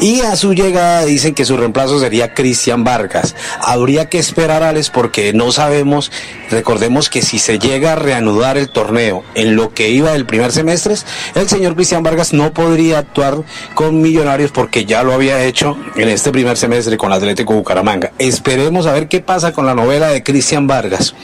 Y 0.00 0.20
a 0.20 0.36
su 0.36 0.54
llegada 0.54 1.04
dicen 1.04 1.34
que 1.34 1.44
su 1.44 1.56
reemplazo 1.56 1.98
sería 2.00 2.34
Cristian 2.34 2.84
Vargas. 2.84 3.34
Habría 3.60 4.08
que 4.08 4.18
esperar, 4.18 4.62
Alex, 4.62 4.90
porque 4.90 5.32
no 5.32 5.52
sabemos. 5.52 6.10
Recordemos 6.50 7.08
que 7.08 7.22
si 7.22 7.38
se 7.38 7.58
llega 7.58 7.92
a 7.92 7.96
reanudar 7.96 8.58
el 8.58 8.68
torneo 8.68 9.24
en 9.34 9.56
lo 9.56 9.72
que 9.72 9.90
iba 9.90 10.12
del 10.12 10.26
primer 10.26 10.52
semestre, 10.52 10.94
el 11.34 11.48
señor 11.48 11.74
Cristian 11.74 12.02
Vargas 12.02 12.32
no 12.32 12.52
podría 12.52 12.98
actuar 12.98 13.42
con 13.74 14.02
Millonarios 14.02 14.50
porque 14.50 14.84
ya 14.84 15.02
lo 15.02 15.12
había 15.12 15.42
hecho 15.44 15.76
en 15.96 16.08
este 16.08 16.32
primer 16.32 16.56
semestre 16.56 16.96
con 16.96 17.12
Atlético 17.12 17.54
Bucaramanga. 17.54 18.12
Esperemos 18.18 18.86
a 18.86 18.92
ver 18.92 19.08
qué 19.08 19.20
pasa 19.20 19.52
con 19.52 19.66
la 19.66 19.74
novela 19.74 20.08
de 20.08 20.22
Cristian 20.22 20.66
Vargas. 20.66 21.14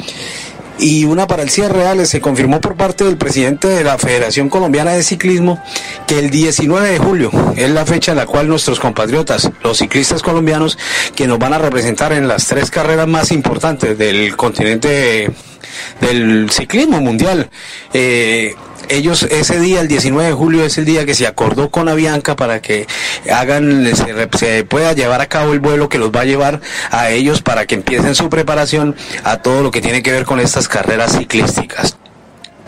Y 0.83 1.05
una 1.05 1.27
para 1.27 1.43
el 1.43 1.51
cierre, 1.51 1.75
real 1.75 2.07
se 2.07 2.23
confirmó 2.23 2.61
por 2.61 2.75
parte 2.75 3.05
del 3.05 3.19
presidente 3.19 3.69
de 3.69 3.85
la 3.85 3.99
Federación 3.99 4.49
Colombiana 4.49 4.93
de 4.93 5.03
Ciclismo 5.03 5.63
que 6.07 6.19
el 6.19 6.31
19 6.31 6.89
de 6.89 6.99
julio 6.99 7.31
es 7.55 7.71
la 7.71 7.85
fecha 7.85 8.13
en 8.13 8.17
la 8.17 8.25
cual 8.25 8.49
nuestros 8.49 8.81
compatriotas, 8.81 9.51
los 9.63 9.77
ciclistas 9.77 10.23
colombianos, 10.23 10.79
que 11.15 11.27
nos 11.27 11.39
van 11.39 11.53
a 11.53 11.59
representar 11.59 12.15
en 12.15 12.27
las 12.27 12.47
tres 12.47 12.71
carreras 12.71 13.07
más 13.07 13.31
importantes 13.31 13.99
del 13.99 14.37
continente 14.37 15.31
del 16.01 16.51
ciclismo 16.51 17.01
mundial, 17.01 17.51
eh, 17.93 18.55
ellos 18.91 19.23
ese 19.23 19.61
día, 19.61 19.81
el 19.81 19.89
19 19.89 20.29
de 20.29 20.35
julio, 20.35 20.65
es 20.65 20.79
el 20.79 20.85
día 20.85 21.07
que 21.07 21.15
se 21.15 21.27
acordó 21.27 21.71
con 21.71 21.89
Avianca 21.89 22.37
para 22.37 22.61
que 22.61 22.87
hagan, 23.33 23.89
se, 24.37 24.65
pueda 24.65 24.93
llevar 24.93 25.21
a 25.21 25.27
cabo 25.27 25.53
el 25.53 25.61
vuelo 25.61 25.89
que 25.89 25.99
los 25.99 26.11
va 26.11 26.23
a 26.23 26.25
llevar 26.25 26.61
a 26.91 27.11
ellos 27.11 27.43
para 27.43 27.67
que 27.67 27.77
empiecen 27.77 28.15
su 28.15 28.29
preparación 28.29 28.97
a 29.25 29.39
todo 29.39 29.63
lo 29.63 29.71
que 29.71 29.81
tiene 29.81 30.03
que 30.03 30.13
ver 30.13 30.25
con 30.25 30.41
estas 30.41 30.69
carreras 30.69 31.17
ciclísticas 31.17 32.00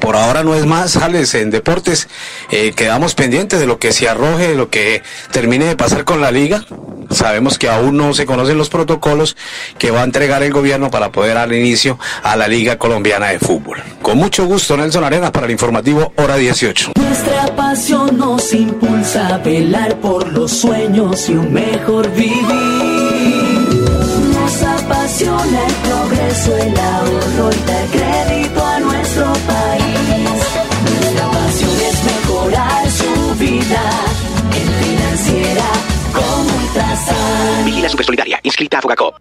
por 0.02 0.16
ahora 0.16 0.42
no 0.42 0.56
es 0.56 0.66
más, 0.66 0.90
sales 0.90 1.32
en 1.37 1.50
deportes, 1.50 2.09
eh, 2.50 2.73
quedamos 2.73 3.14
pendientes 3.14 3.61
de 3.61 3.66
lo 3.66 3.78
que 3.78 3.92
se 3.92 4.09
arroje, 4.09 4.49
de 4.49 4.56
lo 4.56 4.68
que 4.68 5.00
termine 5.30 5.64
de 5.64 5.76
pasar 5.76 6.04
con 6.04 6.21
la 6.21 6.32
liga. 6.32 6.64
Sabemos 7.11 7.56
que 7.56 7.68
aún 7.68 7.97
no 7.97 8.12
se 8.12 8.26
conocen 8.26 8.59
los 8.59 8.68
protocolos 8.68 9.37
que 9.78 9.92
va 9.92 10.00
a 10.00 10.04
entregar 10.04 10.42
el 10.42 10.52
gobierno 10.52 10.90
para 10.90 11.12
poder 11.12 11.35
dar 11.35 11.52
inicio 11.52 12.00
a 12.25 12.35
la 12.35 12.49
Liga 12.49 12.78
Colombiana 12.78 13.28
de 13.28 13.38
Fútbol. 13.38 13.80
Con 14.02 14.18
mucho 14.18 14.44
gusto, 14.47 14.76
Nelson 14.76 15.04
Arenas 15.04 15.30
para 15.30 15.47
el 15.47 15.52
informativo 15.52 16.12
Hora 16.16 16.35
18. 16.35 16.92
Nuestra 16.97 17.54
pasión 17.54 18.18
nos 18.18 18.52
impulsa 18.52 19.37
a 19.37 19.38
velar 19.38 20.00
por 20.00 20.32
los 20.32 20.50
sueños 20.50 21.28
y 21.28 21.35
un 21.35 21.52
mejor 21.52 22.11
vivir. 22.12 22.42
Nos 24.35 24.62
apasiona 24.62 25.66
el 25.66 25.75
progreso, 25.75 26.56
el 26.56 26.76
ahorro 26.76 27.50
y 27.52 28.01
Vigila 37.83 37.91
Supersolidaria, 37.91 38.41
inscrita 38.45 38.79
a 38.79 38.81
Fogacop. 38.81 39.17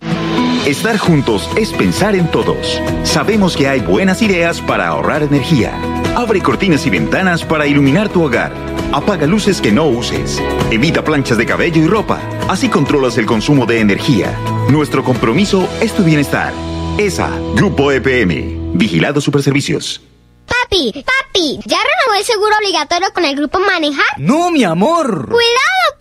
Estar 0.67 0.95
juntos 0.99 1.49
es 1.57 1.73
pensar 1.73 2.13
en 2.13 2.29
todos. 2.29 2.79
Sabemos 3.03 3.57
que 3.57 3.67
hay 3.67 3.79
buenas 3.79 4.21
ideas 4.21 4.61
para 4.61 4.87
ahorrar 4.89 5.23
energía. 5.23 5.73
Abre 6.15 6.41
cortinas 6.41 6.85
y 6.85 6.91
ventanas 6.91 7.43
para 7.43 7.65
iluminar 7.65 8.09
tu 8.09 8.23
hogar. 8.23 8.51
Apaga 8.93 9.25
luces 9.25 9.61
que 9.61 9.71
no 9.71 9.87
uses. 9.87 10.39
Evita 10.69 11.03
planchas 11.03 11.39
de 11.39 11.45
cabello 11.47 11.81
y 11.81 11.87
ropa. 11.87 12.19
Así 12.47 12.69
controlas 12.69 13.17
el 13.17 13.25
consumo 13.25 13.65
de 13.65 13.79
energía. 13.79 14.37
Nuestro 14.69 15.03
compromiso 15.03 15.67
es 15.81 15.93
tu 15.93 16.03
bienestar. 16.03 16.53
ESA, 16.99 17.31
Grupo 17.55 17.91
EPM. 17.91 18.77
Vigilado 18.77 19.21
Superservicios. 19.21 20.01
Papi, 20.45 20.93
papi, 20.93 21.59
¿ya 21.65 21.77
renovó 21.77 22.19
el 22.19 22.25
seguro 22.25 22.51
obligatorio 22.59 23.11
con 23.11 23.25
el 23.25 23.35
grupo 23.35 23.59
Manejar? 23.59 24.19
No, 24.19 24.51
mi 24.51 24.63
amor. 24.63 25.25
¡Cuidado, 25.25 25.97
papi! 25.97 26.00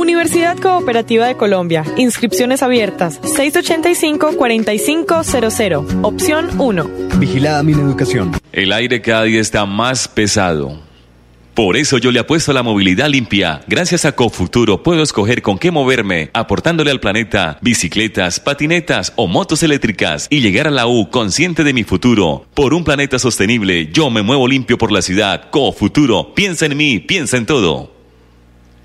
Universidad 0.00 0.58
Cooperativa 0.58 1.26
de 1.26 1.36
Colombia. 1.36 1.84
Inscripciones 1.98 2.62
abiertas. 2.62 3.20
685-4500. 3.20 6.00
Opción 6.02 6.48
1. 6.58 6.90
Vigilada 7.18 7.62
mi 7.62 7.72
educación. 7.72 8.32
El 8.50 8.72
aire 8.72 9.02
cada 9.02 9.24
día 9.24 9.42
está 9.42 9.66
más 9.66 10.08
pesado. 10.08 10.80
Por 11.52 11.76
eso 11.76 11.98
yo 11.98 12.12
le 12.12 12.20
apuesto 12.20 12.52
a 12.52 12.54
la 12.54 12.62
movilidad 12.62 13.10
limpia. 13.10 13.60
Gracias 13.66 14.06
a 14.06 14.12
Cofuturo 14.12 14.82
puedo 14.82 15.02
escoger 15.02 15.42
con 15.42 15.58
qué 15.58 15.70
moverme, 15.70 16.30
aportándole 16.32 16.90
al 16.90 17.00
planeta 17.00 17.58
bicicletas, 17.60 18.40
patinetas 18.40 19.12
o 19.16 19.26
motos 19.26 19.62
eléctricas 19.62 20.28
y 20.30 20.40
llegar 20.40 20.66
a 20.66 20.70
la 20.70 20.86
U 20.86 21.10
consciente 21.10 21.62
de 21.62 21.74
mi 21.74 21.84
futuro. 21.84 22.46
Por 22.54 22.72
un 22.72 22.84
planeta 22.84 23.18
sostenible, 23.18 23.90
yo 23.92 24.08
me 24.08 24.22
muevo 24.22 24.48
limpio 24.48 24.78
por 24.78 24.92
la 24.92 25.02
ciudad. 25.02 25.50
Cofuturo, 25.50 26.34
piensa 26.34 26.64
en 26.64 26.78
mí, 26.78 27.00
piensa 27.00 27.36
en 27.36 27.44
todo. 27.44 27.99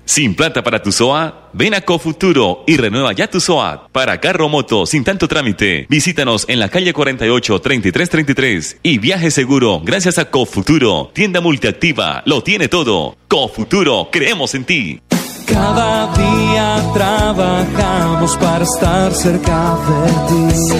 Sin 0.06 0.36
plata 0.36 0.62
para 0.62 0.80
tu 0.80 0.92
SOA, 0.92 1.50
ven 1.52 1.74
a 1.74 1.80
Cofuturo 1.80 2.62
y 2.64 2.76
renueva 2.76 3.12
ya 3.12 3.28
tu 3.28 3.40
SOA. 3.40 3.88
Para 3.90 4.20
carro 4.20 4.48
moto 4.48 4.86
sin 4.86 5.02
tanto 5.02 5.26
trámite, 5.26 5.86
visítanos 5.90 6.44
en 6.48 6.60
la 6.60 6.68
calle 6.68 6.92
48 6.92 7.58
3333 7.60 8.78
y 8.84 8.98
viaje 8.98 9.32
seguro 9.32 9.80
gracias 9.82 10.18
a 10.18 10.30
Cofuturo, 10.30 11.10
tienda 11.12 11.40
multiactiva, 11.40 12.22
lo 12.24 12.44
tiene 12.44 12.68
todo. 12.68 13.16
Cofuturo, 13.26 14.08
creemos 14.12 14.54
en 14.54 14.64
ti. 14.64 15.00
Cada 15.44 16.12
día 16.14 16.82
trabajamos 16.94 18.36
para 18.36 18.64
estar 18.64 19.12
cerca 19.12 19.76
de 19.88 20.10
ti. 20.28 20.70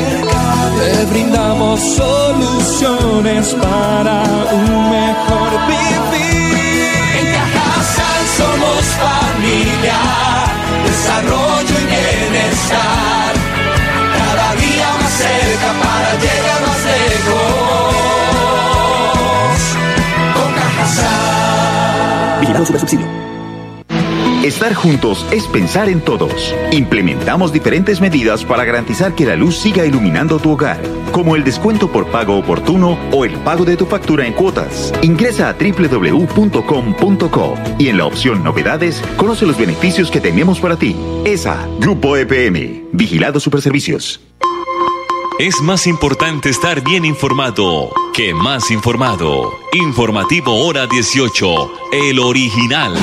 Te 0.78 1.04
brindamos 1.06 1.80
soluciones 1.80 3.54
para 3.54 4.23
un 4.52 4.90
mejor 4.90 5.66
vivir. 5.66 6.15
Familia, 9.37 9.99
desarrollo 10.85 11.75
y 11.81 11.87
bienestar. 11.87 13.33
Cada 14.16 14.55
día 14.55 14.88
más 15.00 15.12
cerca 15.12 15.69
para 15.83 16.11
llegar 16.25 16.61
más 16.66 16.83
lejos. 16.90 17.95
Con. 20.35 20.50
Vigilado 22.40 22.64
Super 22.66 22.81
Subsidio. 22.81 23.07
Estar 24.46 24.74
juntos 24.74 25.26
es 25.32 25.48
pensar 25.48 25.88
en 25.88 26.00
todos. 26.00 26.54
Implementamos 26.70 27.52
diferentes 27.52 28.00
medidas 28.00 28.44
para 28.44 28.64
garantizar 28.64 29.16
que 29.16 29.26
la 29.26 29.34
luz 29.34 29.58
siga 29.58 29.84
iluminando 29.84 30.38
tu 30.38 30.52
hogar, 30.52 30.80
como 31.10 31.34
el 31.34 31.42
descuento 31.42 31.90
por 31.90 32.06
pago 32.12 32.38
oportuno 32.38 32.96
o 33.10 33.24
el 33.24 33.32
pago 33.38 33.64
de 33.64 33.76
tu 33.76 33.86
factura 33.86 34.24
en 34.24 34.34
cuotas. 34.34 34.92
Ingresa 35.02 35.48
a 35.48 35.54
www.com.co 35.54 37.54
y 37.76 37.88
en 37.88 37.98
la 37.98 38.06
opción 38.06 38.44
Novedades 38.44 39.02
conoce 39.16 39.46
los 39.46 39.58
beneficios 39.58 40.12
que 40.12 40.20
tenemos 40.20 40.60
para 40.60 40.76
ti. 40.76 40.94
ESA, 41.24 41.66
Grupo 41.80 42.16
EPM, 42.16 42.84
Vigilado 42.92 43.40
Superservicios. 43.40 44.20
Es 45.40 45.60
más 45.60 45.88
importante 45.88 46.50
estar 46.50 46.84
bien 46.84 47.04
informado 47.04 47.90
que 48.14 48.32
más 48.32 48.70
informado. 48.70 49.58
Informativo 49.72 50.64
Hora 50.64 50.86
18, 50.86 51.72
el 51.92 52.20
original. 52.20 52.94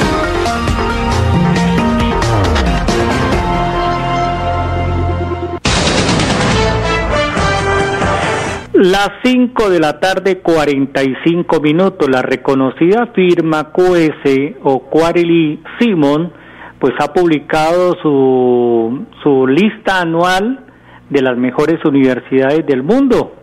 Las 8.83 9.11
5 9.23 9.69
de 9.69 9.79
la 9.79 10.01
tarde, 10.01 10.39
45 10.39 11.61
minutos. 11.61 12.09
La 12.09 12.21
reconocida 12.21 13.13
firma 13.15 13.71
QS 13.71 14.57
o 14.61 14.89
Quarely 14.89 15.63
Simon, 15.79 16.33
pues 16.79 16.91
ha 16.99 17.13
publicado 17.13 17.93
su, 18.01 19.05
su 19.23 19.47
lista 19.47 20.01
anual 20.01 20.65
de 21.09 21.21
las 21.21 21.37
mejores 21.37 21.79
universidades 21.85 22.65
del 22.65 22.83
mundo. 22.83 23.33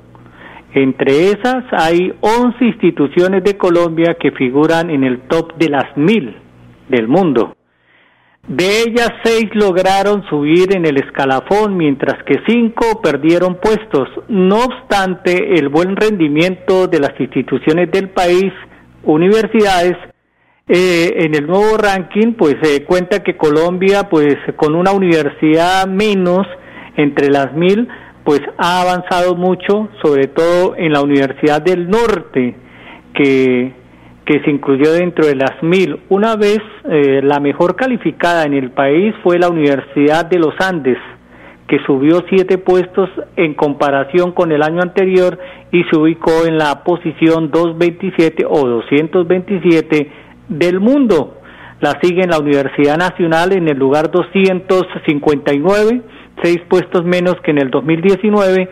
Entre 0.75 1.31
esas 1.31 1.65
hay 1.73 2.13
11 2.21 2.63
instituciones 2.63 3.43
de 3.43 3.57
Colombia 3.57 4.19
que 4.21 4.33
figuran 4.33 4.91
en 4.91 5.05
el 5.05 5.23
top 5.23 5.57
de 5.57 5.71
las 5.71 5.97
mil 5.97 6.37
del 6.91 7.09
mundo. 7.09 7.55
De 8.51 8.83
ellas, 8.83 9.11
seis 9.23 9.49
lograron 9.55 10.25
subir 10.29 10.75
en 10.75 10.85
el 10.85 10.97
escalafón, 10.97 11.77
mientras 11.77 12.21
que 12.25 12.41
cinco 12.49 13.01
perdieron 13.01 13.61
puestos. 13.61 14.09
No 14.27 14.65
obstante, 14.65 15.55
el 15.55 15.69
buen 15.69 15.95
rendimiento 15.95 16.89
de 16.89 16.99
las 16.99 17.13
instituciones 17.21 17.93
del 17.93 18.09
país, 18.09 18.53
universidades, 19.05 19.97
eh, 20.67 21.13
en 21.19 21.37
el 21.37 21.47
nuevo 21.47 21.77
ranking, 21.77 22.33
pues 22.33 22.57
se 22.61 22.85
cuenta 22.87 23.23
que 23.23 23.37
Colombia, 23.37 24.09
pues 24.11 24.35
con 24.57 24.75
una 24.75 24.91
universidad 24.91 25.87
menos 25.87 26.45
entre 26.97 27.31
las 27.31 27.53
mil, 27.53 27.87
pues 28.25 28.41
ha 28.59 28.81
avanzado 28.81 29.37
mucho, 29.37 29.91
sobre 30.03 30.27
todo 30.27 30.75
en 30.77 30.93
la 30.93 31.03
Universidad 31.03 31.63
del 31.63 31.89
Norte, 31.89 32.57
que 33.15 33.80
que 34.25 34.41
se 34.45 34.51
incluyó 34.51 34.93
dentro 34.93 35.27
de 35.27 35.35
las 35.35 35.63
mil. 35.63 36.01
Una 36.09 36.37
vez 36.37 36.61
eh, 36.89 37.21
la 37.23 37.41
mejor 37.41 37.77
calificada 37.77 38.45
en 38.45 38.55
el 38.55 38.71
país 38.71 39.15
fue 39.23 39.39
la 39.39 39.49
Universidad 39.49 40.27
de 40.27 40.39
los 40.39 40.55
Andes, 40.61 40.99
que 41.67 41.79
subió 41.87 42.23
siete 42.29 42.59
puestos 42.59 43.09
en 43.37 43.55
comparación 43.55 44.33
con 44.33 44.53
el 44.53 44.63
año 44.63 44.83
anterior 44.83 45.39
y 45.73 45.85
se 45.85 45.99
ubicó 45.99 46.45
en 46.47 46.59
la 46.59 46.83
posición 46.85 47.51
227 47.51 48.45
o 48.49 48.67
227 48.67 50.13
del 50.49 50.81
mundo. 50.81 51.37
La 51.81 51.99
sigue 52.03 52.27
la 52.27 52.39
Universidad 52.39 52.99
Nacional 52.99 53.53
en 53.53 53.69
el 53.69 53.79
lugar 53.79 54.11
259, 54.11 56.03
seis 56.43 56.61
puestos 56.69 57.05
menos 57.05 57.37
que 57.43 57.53
en 57.53 57.59
el 57.59 57.71
2019, 57.71 58.69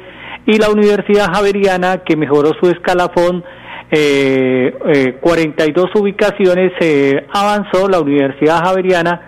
y 0.47 0.59
la 0.59 0.71
Universidad 0.71 1.33
Javeriana, 1.33 1.99
que 2.05 2.17
mejoró 2.17 2.51
su 2.61 2.69
escalafón 2.69 3.45
42 3.91 5.87
ubicaciones 5.95 6.73
eh, 6.81 7.27
avanzó 7.33 7.89
la 7.89 8.01
Universidad 8.01 8.63
Javeriana 8.65 9.21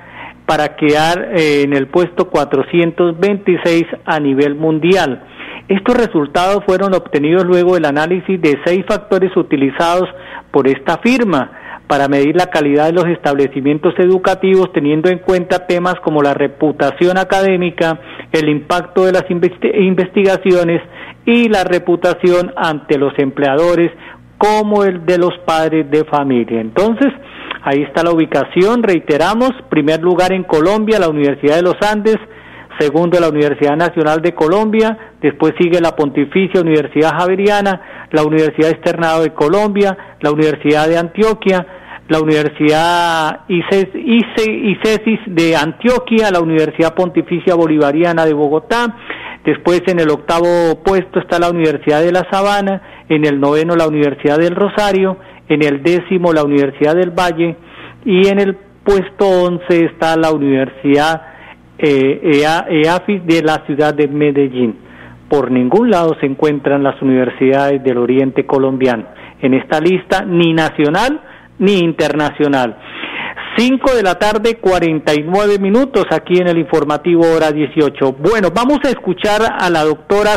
para 0.44 0.76
quedar 0.76 1.30
eh, 1.36 1.62
en 1.62 1.72
el 1.72 1.86
puesto 1.86 2.28
426 2.28 3.84
a 4.04 4.20
nivel 4.20 4.56
mundial. 4.56 5.22
Estos 5.68 5.96
resultados 5.96 6.64
fueron 6.66 6.94
obtenidos 6.94 7.44
luego 7.44 7.74
del 7.74 7.84
análisis 7.84 8.40
de 8.42 8.58
seis 8.64 8.84
factores 8.88 9.36
utilizados 9.36 10.08
por 10.50 10.66
esta 10.66 10.98
firma 10.98 11.52
para 11.86 12.08
medir 12.08 12.36
la 12.36 12.46
calidad 12.46 12.86
de 12.86 12.92
los 12.92 13.06
establecimientos 13.06 13.94
educativos 13.98 14.72
teniendo 14.72 15.08
en 15.08 15.18
cuenta 15.18 15.66
temas 15.66 15.94
como 16.04 16.22
la 16.22 16.34
reputación 16.34 17.18
académica, 17.18 18.00
el 18.32 18.48
impacto 18.48 19.06
de 19.06 19.12
las 19.12 19.24
investigaciones 19.30 20.82
y 21.24 21.48
la 21.48 21.64
reputación 21.64 22.52
ante 22.56 22.98
los 22.98 23.12
empleadores 23.18 23.92
como 24.40 24.84
el 24.84 25.04
de 25.04 25.18
los 25.18 25.36
padres 25.44 25.90
de 25.90 26.02
familia. 26.06 26.62
Entonces, 26.62 27.12
ahí 27.62 27.82
está 27.82 28.02
la 28.02 28.10
ubicación, 28.10 28.82
reiteramos, 28.82 29.50
primer 29.68 30.00
lugar 30.00 30.32
en 30.32 30.44
Colombia, 30.44 30.98
la 30.98 31.10
Universidad 31.10 31.56
de 31.56 31.62
los 31.62 31.76
Andes, 31.82 32.16
segundo 32.78 33.20
la 33.20 33.28
Universidad 33.28 33.76
Nacional 33.76 34.22
de 34.22 34.32
Colombia, 34.32 34.96
después 35.20 35.52
sigue 35.60 35.78
la 35.82 35.94
Pontificia 35.94 36.62
Universidad 36.62 37.12
Javeriana, 37.18 38.08
la 38.12 38.24
Universidad 38.24 38.70
Externado 38.70 39.22
de 39.22 39.34
Colombia, 39.34 40.16
la 40.20 40.30
Universidad 40.30 40.88
de 40.88 40.96
Antioquia, 40.96 41.66
la 42.08 42.20
Universidad 42.20 43.40
ICESIS 43.46 45.20
de 45.26 45.54
Antioquia, 45.54 46.30
la 46.30 46.40
Universidad 46.40 46.94
Pontificia 46.94 47.54
Bolivariana 47.54 48.24
de 48.24 48.32
Bogotá, 48.32 48.96
después 49.44 49.82
en 49.86 50.00
el 50.00 50.10
octavo 50.10 50.82
puesto 50.84 51.20
está 51.20 51.38
la 51.38 51.50
Universidad 51.50 52.02
de 52.02 52.12
La 52.12 52.26
Sabana, 52.30 53.04
en 53.08 53.24
el 53.24 53.40
noveno 53.40 53.76
la 53.76 53.86
Universidad 53.86 54.38
del 54.38 54.54
Rosario, 54.54 55.16
en 55.48 55.62
el 55.62 55.82
décimo 55.82 56.32
la 56.32 56.44
Universidad 56.44 56.94
del 56.94 57.10
Valle 57.10 57.56
y 58.04 58.28
en 58.28 58.38
el 58.38 58.56
puesto 58.84 59.26
once 59.26 59.84
está 59.84 60.16
la 60.16 60.32
Universidad 60.32 61.22
eh, 61.78 62.42
EAFIS 62.70 63.26
de 63.26 63.42
la 63.42 63.64
ciudad 63.66 63.94
de 63.94 64.08
Medellín. 64.08 64.76
Por 65.28 65.50
ningún 65.50 65.90
lado 65.90 66.16
se 66.20 66.26
encuentran 66.26 66.82
las 66.82 67.00
universidades 67.02 67.82
del 67.82 67.98
oriente 67.98 68.46
colombiano 68.46 69.04
en 69.40 69.54
esta 69.54 69.80
lista, 69.80 70.24
ni 70.24 70.52
nacional 70.52 71.20
ni 71.60 71.78
internacional. 71.78 72.76
Cinco 73.56 73.94
de 73.94 74.02
la 74.02 74.14
tarde, 74.18 74.58
cuarenta 74.58 75.12
y 75.12 75.22
nueve 75.24 75.58
minutos 75.58 76.06
aquí 76.10 76.38
en 76.38 76.48
el 76.48 76.58
informativo 76.58 77.22
hora 77.26 77.50
18. 77.50 78.12
Bueno, 78.12 78.48
vamos 78.54 78.78
a 78.84 78.88
escuchar 78.88 79.40
a 79.58 79.68
la 79.68 79.84
doctora 79.84 80.30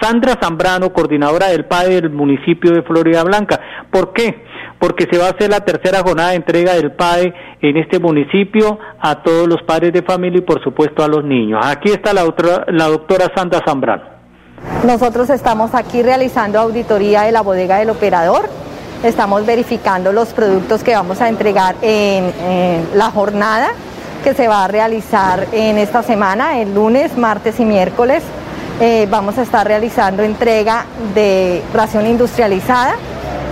Sandra 0.00 0.38
Zambrano, 0.40 0.92
coordinadora 0.92 1.48
del 1.48 1.66
PAE 1.66 2.00
del 2.00 2.10
municipio 2.10 2.72
de 2.72 2.82
Florida 2.82 3.22
Blanca. 3.22 3.60
¿Por 3.90 4.12
qué? 4.12 4.44
Porque 4.78 5.06
se 5.10 5.18
va 5.18 5.26
a 5.26 5.30
hacer 5.30 5.50
la 5.50 5.60
tercera 5.60 6.00
jornada 6.00 6.30
de 6.30 6.36
entrega 6.36 6.74
del 6.74 6.92
PAE 6.92 7.32
en 7.60 7.76
este 7.76 7.98
municipio 7.98 8.78
a 8.98 9.22
todos 9.22 9.46
los 9.46 9.62
padres 9.62 9.92
de 9.92 10.02
familia 10.02 10.38
y 10.38 10.42
por 10.42 10.62
supuesto 10.62 11.04
a 11.04 11.08
los 11.08 11.22
niños. 11.22 11.60
Aquí 11.64 11.90
está 11.90 12.12
la, 12.12 12.22
doctora, 12.22 12.64
la 12.68 12.86
doctora 12.88 13.30
Sandra 13.36 13.60
Zambrano. 13.64 14.04
Nosotros 14.86 15.30
estamos 15.30 15.74
aquí 15.74 16.02
realizando 16.02 16.58
auditoría 16.58 17.22
de 17.22 17.32
la 17.32 17.42
bodega 17.42 17.78
del 17.78 17.90
operador. 17.90 18.48
Estamos 19.04 19.44
verificando 19.44 20.14
los 20.14 20.30
productos 20.30 20.82
que 20.82 20.94
vamos 20.94 21.20
a 21.20 21.28
entregar 21.28 21.76
en, 21.82 22.32
la 22.94 23.10
jornada 23.10 23.68
que 24.24 24.32
se 24.32 24.48
va 24.48 24.64
a 24.64 24.68
realizar 24.68 25.46
en 25.52 25.76
esta 25.76 26.02
semana, 26.02 26.58
el 26.58 26.74
lunes, 26.74 27.18
martes 27.18 27.60
y 27.60 27.66
miércoles 27.66 28.22
eh, 28.80 29.06
vamos 29.10 29.36
a 29.36 29.42
estar 29.42 29.66
realizando 29.66 30.22
entrega 30.22 30.86
de 31.14 31.62
ración 31.74 32.06
industrializada. 32.06 32.94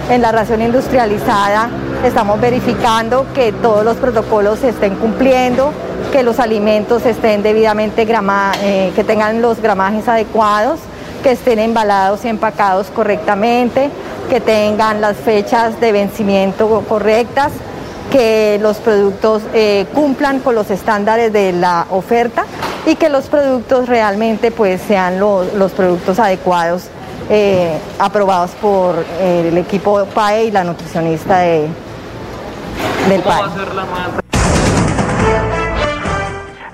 En 0.08 0.22
la 0.22 0.32
ración 0.32 0.62
industrializada 0.62 1.68
estamos 2.02 2.40
verificando 2.40 3.26
que 3.34 3.52
todos 3.52 3.84
los 3.84 3.98
protocolos 3.98 4.60
se 4.60 4.70
estén 4.70 4.96
cumpliendo, 4.96 5.70
que 6.12 6.22
los 6.22 6.40
alimentos 6.40 7.04
estén 7.04 7.42
debidamente 7.42 8.06
grama, 8.06 8.52
eh, 8.62 8.90
que 8.96 9.04
tengan 9.04 9.42
los 9.42 9.60
gramajes 9.60 10.08
adecuados, 10.08 10.80
que 11.22 11.32
estén 11.32 11.58
embalados 11.58 12.24
y 12.24 12.28
empacados 12.28 12.86
correctamente, 12.88 13.90
que 14.28 14.40
tengan 14.40 15.00
las 15.00 15.16
fechas 15.16 15.80
de 15.80 15.92
vencimiento 15.92 16.84
correctas, 16.88 17.52
que 18.10 18.58
los 18.60 18.78
productos 18.78 19.42
eh, 19.54 19.86
cumplan 19.94 20.40
con 20.40 20.54
los 20.54 20.70
estándares 20.70 21.32
de 21.32 21.52
la 21.52 21.86
oferta 21.90 22.44
y 22.86 22.96
que 22.96 23.08
los 23.08 23.26
productos 23.26 23.88
realmente 23.88 24.50
pues 24.50 24.80
sean 24.82 25.18
los 25.18 25.72
productos 25.72 26.18
adecuados 26.18 26.88
eh, 27.30 27.78
aprobados 27.98 28.50
por 28.52 29.04
eh, 29.20 29.48
el 29.48 29.58
equipo 29.58 30.04
PAE 30.06 30.46
y 30.46 30.50
la 30.50 30.64
nutricionista 30.64 31.38
de, 31.38 31.68
del 33.08 33.22
PAE. 33.22 34.21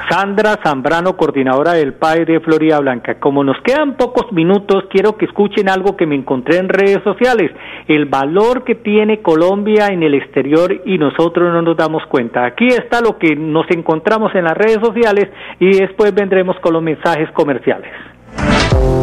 Sandra 0.08 0.58
Zambrano, 0.64 1.18
coordinadora 1.18 1.72
del 1.74 1.92
PAE 1.92 2.24
de 2.24 2.40
Florida 2.40 2.80
Blanca. 2.80 3.20
Como 3.20 3.44
nos 3.44 3.60
quedan 3.62 3.96
pocos 3.96 4.32
minutos, 4.32 4.84
quiero 4.90 5.18
que 5.18 5.26
escuchen 5.26 5.68
algo 5.68 5.96
que 5.96 6.06
me 6.06 6.14
encontré 6.14 6.56
en 6.56 6.70
redes 6.70 7.02
sociales, 7.04 7.50
el 7.88 8.06
valor 8.06 8.64
que 8.64 8.74
tiene 8.74 9.20
Colombia 9.20 9.88
en 9.88 10.02
el 10.02 10.14
exterior 10.14 10.80
y 10.86 10.96
nosotros 10.96 11.52
no 11.52 11.60
nos 11.60 11.76
damos 11.76 12.06
cuenta. 12.06 12.46
Aquí 12.46 12.68
está 12.68 13.02
lo 13.02 13.18
que 13.18 13.36
nos 13.36 13.70
encontramos 13.70 14.34
en 14.34 14.44
las 14.44 14.56
redes 14.56 14.78
sociales 14.82 15.28
y 15.60 15.78
después 15.78 16.14
vendremos 16.14 16.56
con 16.60 16.72
los 16.72 16.82
mensajes 16.82 17.30
comerciales. 17.32 17.90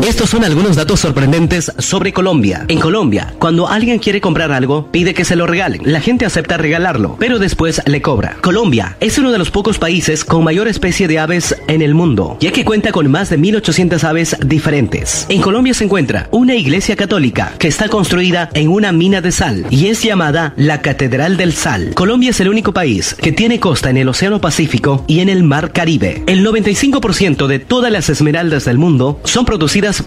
Estos 0.06 0.30
son 0.30 0.44
algunos 0.44 0.76
datos 0.76 1.00
sorprendentes 1.00 1.72
sobre 1.80 2.14
Colombia. 2.14 2.66
En 2.68 2.80
Colombia, 2.80 3.34
cuando 3.40 3.68
alguien 3.68 3.98
quiere 3.98 4.22
comprar 4.22 4.52
algo, 4.52 4.92
pide 4.92 5.16
que 5.16 5.26
se 5.26 5.36
lo 5.36 5.48
regalen. 5.48 5.82
La 5.84 6.00
gente 6.00 6.28
acepta 6.28 6.58
regalarlo, 6.58 7.16
pero 7.20 7.40
después 7.40 7.82
le 7.88 8.04
cobra. 8.04 8.38
Colombia 8.42 8.98
es 9.00 9.18
uno 9.18 9.32
de 9.32 9.40
los 9.40 9.50
pocos 9.50 9.80
países 9.80 10.24
con 10.24 10.44
mayor 10.44 10.68
especie 10.68 11.08
de 11.08 11.18
aves 11.18 11.56
en 11.68 11.82
el 11.82 11.96
mundo, 11.96 12.38
ya 12.40 12.52
que 12.52 12.64
cuenta 12.64 12.92
con 12.92 13.10
más 13.10 13.32
de 13.32 13.38
1800 13.38 14.04
aves 14.04 14.38
diferentes. 14.46 15.26
En 15.28 15.42
Colombia 15.42 15.74
se 15.74 15.86
encuentra 15.86 16.28
una 16.30 16.56
iglesia 16.56 16.96
católica 16.96 17.54
que 17.58 17.68
está 17.68 17.90
construida 17.90 18.50
en 18.54 18.70
una 18.70 18.92
mina 18.92 19.22
de 19.22 19.32
sal 19.32 19.66
y 19.72 19.88
es 19.88 20.04
llamada 20.04 20.54
la 20.56 20.82
Catedral 20.82 21.36
del 21.36 21.54
Sal. 21.54 21.94
Colombia 21.96 22.30
es 22.30 22.40
el 22.40 22.50
único 22.50 22.74
país 22.74 23.16
que 23.16 23.32
tiene 23.32 23.60
costa 23.60 23.90
en 23.90 23.98
el 23.98 24.10
Océano 24.10 24.40
Pacífico 24.40 25.04
y 25.08 25.22
en 25.22 25.30
el 25.30 25.44
Mar 25.44 25.72
Caribe. 25.72 26.24
El 26.28 26.46
95% 26.46 27.48
de 27.48 27.58
todas 27.58 27.92
las 27.92 28.10
esmeraldas 28.10 28.66
del 28.66 28.78
mundo 28.78 29.20
son 29.24 29.46